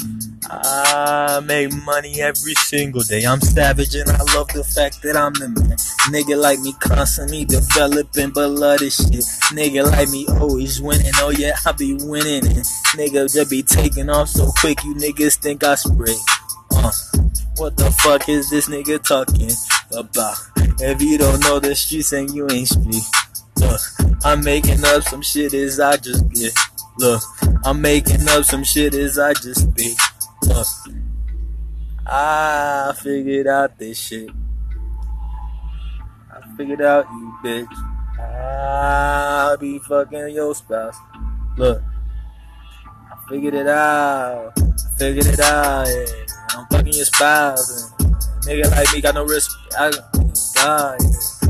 I 0.49 1.39
make 1.43 1.73
money 1.85 2.21
every 2.21 2.53
single 2.53 3.01
day. 3.01 3.23
I'm 3.23 3.41
savage 3.41 3.95
and 3.95 4.09
I 4.09 4.21
love 4.35 4.49
the 4.49 4.63
fact 4.63 5.01
that 5.01 5.15
I'm 5.15 5.33
the 5.33 5.49
man. 5.49 5.77
Nigga 6.13 6.39
like 6.39 6.59
me 6.59 6.73
constantly 6.79 7.45
developing, 7.45 8.31
but 8.31 8.49
love 8.49 8.79
this 8.79 8.97
shit. 8.97 9.25
Nigga 9.55 9.89
like 9.89 10.09
me 10.09 10.27
always 10.39 10.81
winning. 10.81 11.11
Oh 11.15 11.29
yeah, 11.29 11.55
I 11.65 11.71
be 11.71 11.93
winning. 11.93 12.45
And 12.45 12.65
nigga 12.97 13.31
just 13.33 13.49
be 13.49 13.63
taking 13.63 14.09
off 14.09 14.29
so 14.29 14.51
quick. 14.57 14.83
You 14.83 14.93
niggas 14.93 15.37
think 15.37 15.63
I 15.63 15.75
spray. 15.75 16.15
Uh, 16.75 16.91
what 17.57 17.77
the 17.77 17.89
fuck 18.03 18.29
is 18.29 18.49
this 18.49 18.69
nigga 18.69 19.01
talking 19.03 19.51
about? 19.97 20.37
If 20.79 21.01
you 21.01 21.17
don't 21.17 21.39
know 21.41 21.59
the 21.59 21.73
streets 21.75 22.11
and 22.11 22.33
you 22.33 22.47
ain't 22.51 22.67
speak. 22.67 23.03
Look, 23.57 23.81
I'm 24.23 24.43
making 24.43 24.83
up 24.85 25.03
some 25.03 25.21
shit 25.21 25.53
as 25.53 25.79
I 25.79 25.97
just 25.97 26.29
get. 26.29 26.53
Look, 27.01 27.23
I'm 27.65 27.81
making 27.81 28.29
up 28.29 28.45
some 28.45 28.63
shit 28.63 28.93
as 28.93 29.17
I 29.17 29.33
just 29.33 29.61
speak. 29.71 29.97
Look, 30.43 30.67
I 32.05 32.93
figured 33.01 33.47
out 33.47 33.79
this 33.79 33.97
shit. 33.97 34.29
I 36.31 36.55
figured 36.55 36.83
out 36.83 37.07
you 37.09 37.33
bitch. 37.43 38.21
I'll 38.21 39.57
be 39.57 39.79
fucking 39.79 40.29
your 40.29 40.53
spouse. 40.53 40.95
Look, 41.57 41.81
I 42.85 43.29
figured 43.29 43.55
it 43.55 43.67
out. 43.67 44.53
I 44.59 44.97
figured 44.99 45.25
it 45.25 45.39
out. 45.39 45.87
Yeah. 45.87 46.05
I'm 46.51 46.67
fucking 46.67 46.93
your 46.93 47.05
spouse. 47.05 47.93
And 47.99 48.15
nigga 48.45 48.69
like 48.69 48.93
me 48.93 49.01
got 49.01 49.15
no 49.15 49.25
risk. 49.25 49.49
I, 49.75 49.89
God, 50.53 50.97
yeah. 51.01 51.40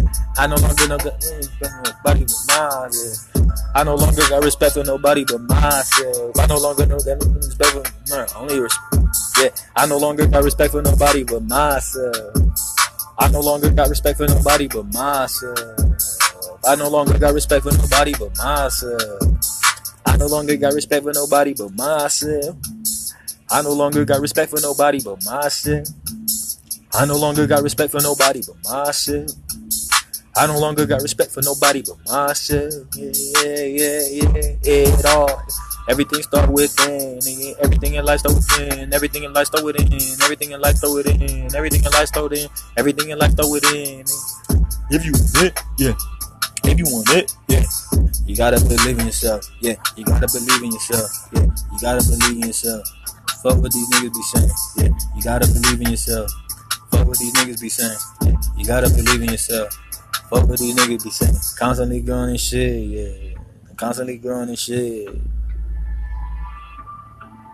I 0.42 0.48
no 0.48 0.56
longer 0.56 0.88
no 0.88 0.98
got 0.98 1.14
respect 1.22 1.54
mm, 1.54 1.60
for 1.60 1.70
mm, 1.70 1.86
nobody 1.86 2.26
but 2.26 2.42
myself. 2.50 3.76
I 3.76 3.84
no 3.84 3.94
longer 3.94 4.24
got 4.28 4.44
respect 4.44 4.74
for 4.74 4.84
nobody 4.84 5.24
but 5.24 5.42
myself. 5.42 6.40
I 6.40 6.48
no 6.48 6.58
longer 6.58 6.86
know 6.88 6.98
that 6.98 7.22
only 8.36 8.60
respect. 8.60 9.06
Yeah, 9.38 9.50
I 9.76 9.86
no 9.86 10.00
longer 10.00 10.26
got 10.26 10.44
respect 10.44 10.72
for 10.72 10.82
nobody 10.82 11.24
but 11.24 11.44
myself. 11.44 12.34
I 13.20 13.30
no 13.30 13.40
longer 13.40 13.70
got 13.70 13.90
respect 13.90 14.18
for 14.18 14.26
nobody 14.26 14.68
but 14.68 14.82
myself. 14.92 15.78
I 16.66 16.76
no 16.76 16.90
longer 16.90 17.20
got 17.20 17.36
respect 17.36 17.62
for 17.62 17.78
nobody 17.78 18.14
but 18.18 18.36
myself. 18.36 19.22
I 20.08 20.18
no 20.18 20.26
longer 20.26 20.58
got 20.58 20.74
respect 20.74 21.06
for 21.06 21.14
nobody 21.14 21.54
but 21.54 21.70
myself. 21.78 22.58
I 23.52 23.62
no 23.62 23.74
longer 23.74 24.06
got 24.06 24.20
respect 24.20 24.50
for 24.50 24.60
nobody 24.60 25.02
but 25.06 25.24
myself. 25.24 25.88
I 26.98 27.06
no 27.06 27.16
longer 27.16 27.46
got 27.46 27.62
respect 27.62 27.92
for 27.92 28.02
nobody 28.02 28.42
but 28.42 28.58
myself. 28.66 29.30
I 30.38 30.48
no 30.48 30.60
longer 30.60 30.86
got 30.86 31.02
respect 31.02 31.32
for 31.32 31.42
nobody 31.42 31.84
but 31.84 31.98
myself. 32.08 32.74
Yeah, 32.96 33.12
yeah, 33.12 33.66
yeah, 33.66 34.00
yeah, 34.08 34.32
yeah. 34.34 34.56
It 34.64 35.06
all. 35.06 35.44
Everything 35.90 36.22
start 36.24 36.50
within. 36.50 37.20
nigga. 37.20 37.58
Everything 37.60 37.96
in 37.96 38.06
life 38.06 38.20
start 38.22 38.36
within. 38.36 38.94
Everything 38.94 39.24
in 39.24 39.32
life 39.32 39.48
start 39.48 39.66
within. 39.66 40.14
Everything 40.24 40.52
in 40.52 40.62
life 40.62 40.78
start 40.78 40.94
within. 40.94 41.56
Everything 41.56 41.84
in 41.84 41.92
life 41.92 42.08
start 42.08 42.30
within. 42.30 42.50
Everything 42.78 43.10
in 43.10 43.20
life 43.20 43.32
start 43.32 43.50
within. 43.52 44.06
If 44.90 45.06
you 45.06 45.12
want 45.12 45.44
it, 45.44 45.60
yeah. 45.78 45.94
If 46.64 46.78
you 46.80 46.86
want 46.88 47.10
it, 47.10 47.36
yeah. 47.50 47.66
You 48.26 48.36
gotta 48.36 48.60
believe 48.62 49.00
in 49.00 49.06
yourself. 49.08 49.50
Yeah. 49.60 49.76
You 49.98 50.06
gotta 50.06 50.28
believe 50.32 50.64
in 50.64 50.72
yourself. 50.72 51.12
Yeah. 51.34 51.48
You 51.74 51.80
gotta 51.82 52.04
believe 52.08 52.38
in 52.40 52.48
yourself. 52.48 52.88
Fuck 53.44 53.58
what 53.58 53.74
these 53.74 53.90
niggas 53.90 54.14
be 54.14 54.22
saying. 54.32 54.52
Yeah. 54.78 54.90
You 55.16 55.22
gotta 55.24 55.48
believe 55.48 55.82
in 55.82 55.90
yourself. 55.92 56.32
Fuck 56.92 57.08
what 57.08 57.18
these 57.18 57.34
niggas 57.34 57.60
be 57.60 57.70
saying. 57.70 57.98
Yeah. 58.24 58.36
You 58.56 58.66
gotta 58.66 58.90
believe 58.90 59.22
in 59.24 59.32
yourself. 59.32 59.76
Fuck 60.32 60.48
what 60.48 60.60
these 60.60 60.74
niggas 60.74 61.04
be 61.04 61.10
saying. 61.10 61.36
Constantly 61.60 62.00
growing 62.00 62.30
and 62.30 62.40
shit, 62.40 62.86
yeah. 62.86 63.38
Constantly 63.76 64.18
growing 64.18 64.48
and 64.48 64.58
shit. 64.58 65.10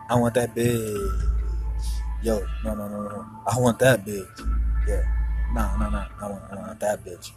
I 0.08 0.16
want 0.16 0.36
that 0.36 0.54
bitch. 0.54 1.24
Yo, 2.22 2.40
no, 2.64 2.76
no, 2.76 2.88
no, 2.88 3.02
no. 3.02 3.26
I 3.48 3.60
want 3.60 3.80
that 3.80 4.06
bitch. 4.06 4.28
Yeah. 4.88 5.02
Nah, 5.54 5.76
nah, 5.78 5.90
nah. 5.90 6.06
I 6.22 6.30
want, 6.30 6.44
I 6.52 6.56
want 6.56 6.80
that 6.80 7.04
bitch. 7.04 7.32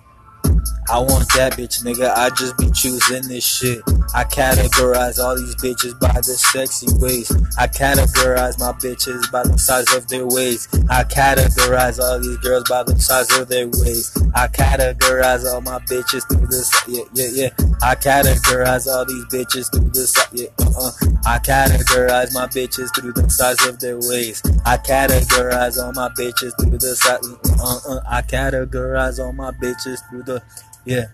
I 0.91 0.99
want 0.99 1.33
that 1.35 1.53
bitch, 1.55 1.85
nigga. 1.85 2.13
I 2.17 2.31
just 2.31 2.59
be 2.59 2.71
choosing 2.71 3.29
this 3.29 3.47
shit. 3.47 3.79
I 4.13 4.25
categorize 4.25 5.19
all 5.19 5.37
these 5.37 5.55
bitches 5.55 5.99
by 6.01 6.13
the 6.13 6.35
sexy 6.35 6.89
ways. 6.99 7.31
I 7.57 7.69
categorize 7.69 8.59
my 8.59 8.73
bitches 8.73 9.31
by 9.31 9.45
the 9.45 9.57
size 9.57 9.93
of 9.95 10.09
their 10.09 10.27
waist. 10.27 10.75
I 10.91 11.05
categorize 11.05 12.01
all 12.01 12.19
these 12.19 12.39
girls 12.39 12.65
by 12.69 12.83
the 12.83 12.99
size 12.99 13.31
of 13.39 13.49
their 13.49 13.69
waist. 13.69 14.19
I 14.35 14.49
categorize 14.49 15.47
all 15.47 15.61
my 15.61 15.79
bitches 15.87 16.27
through 16.29 16.49
this. 16.49 16.75
Yeah, 16.89 17.05
yeah, 17.15 17.31
yeah. 17.33 17.51
I 17.83 17.95
categorize 17.95 18.87
all 18.87 19.07
these 19.07 19.25
bitches 19.27 19.71
through 19.71 19.95
size. 19.95 20.27
Yeah, 20.33 20.49
uh-uh. 20.59 20.91
I 21.25 21.39
categorize 21.39 22.35
my 22.35 22.47
bitches 22.49 22.91
through 22.95 23.13
the 23.13 23.29
size 23.31 23.65
of 23.67 23.79
their 23.79 23.97
waist. 23.97 24.47
I 24.67 24.77
categorize 24.77 25.83
all 25.83 25.93
my 25.93 26.09
bitches 26.19 26.53
through 26.61 26.79
the 26.79 26.97
size. 26.97 27.25
Uh-uh. 27.61 28.01
I 28.09 28.23
categorize 28.23 29.23
all 29.23 29.33
my 29.33 29.53
bitches 29.53 29.99
through 30.11 30.25
the. 30.25 30.43
Yeah. 30.85 31.07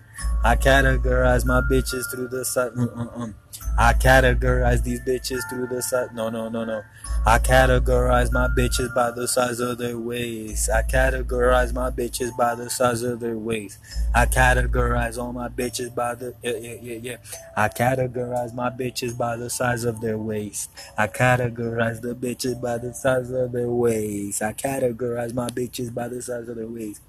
I 0.43 0.55
categorize 0.55 1.45
my 1.45 1.61
bitches 1.61 2.03
through 2.11 2.29
the 2.29 2.45
size. 2.45 2.71
Mm-mm-mm. 2.71 3.33
I 3.77 3.93
categorize 3.93 4.83
these 4.83 5.01
bitches 5.01 5.47
through 5.49 5.67
the 5.67 5.81
size. 5.81 6.09
No, 6.13 6.29
no, 6.29 6.49
no, 6.49 6.65
no. 6.65 6.83
I 7.25 7.39
categorize 7.39 8.31
my 8.31 8.47
bitches 8.47 8.93
by 8.95 9.11
the 9.11 9.27
size 9.27 9.59
of 9.59 9.77
their 9.77 9.99
waist. 9.99 10.69
I 10.69 10.81
categorize 10.81 11.73
my 11.73 11.89
bitches 11.91 12.35
by 12.37 12.55
the 12.55 12.69
size 12.69 13.03
of 13.03 13.19
their 13.19 13.37
waist. 13.37 13.79
I 14.15 14.25
categorize 14.25 15.17
all 15.17 15.33
my 15.33 15.49
bitches 15.49 15.93
by 15.93 16.15
the 16.15 16.33
yeah, 16.41 16.55
yeah, 16.55 16.77
yeah, 16.81 16.99
yeah. 17.01 17.17
I 17.55 17.67
categorize 17.67 18.53
my 18.53 18.69
bitches 18.69 19.17
by 19.17 19.35
the 19.35 19.49
size 19.49 19.83
of 19.83 20.01
their 20.01 20.17
waist. 20.17 20.71
I 20.97 21.07
categorize 21.07 22.01
the 22.01 22.15
bitches 22.15 22.61
by 22.61 22.77
the 22.77 22.93
size 22.93 23.29
of 23.29 23.51
their 23.51 23.69
waist. 23.69 24.41
I 24.41 24.53
categorize 24.53 25.33
my 25.33 25.49
bitches 25.49 25.93
by 25.93 26.07
the 26.07 26.21
size 26.21 26.47
of 26.47 26.55
their 26.55 26.67
waist. 26.67 27.01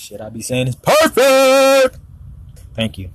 Shit, 0.00 0.22
I 0.22 0.30
be 0.30 0.40
saying 0.40 0.66
is 0.66 0.76
perfect. 0.76 1.98
Thank 2.74 2.96
you. 2.96 3.10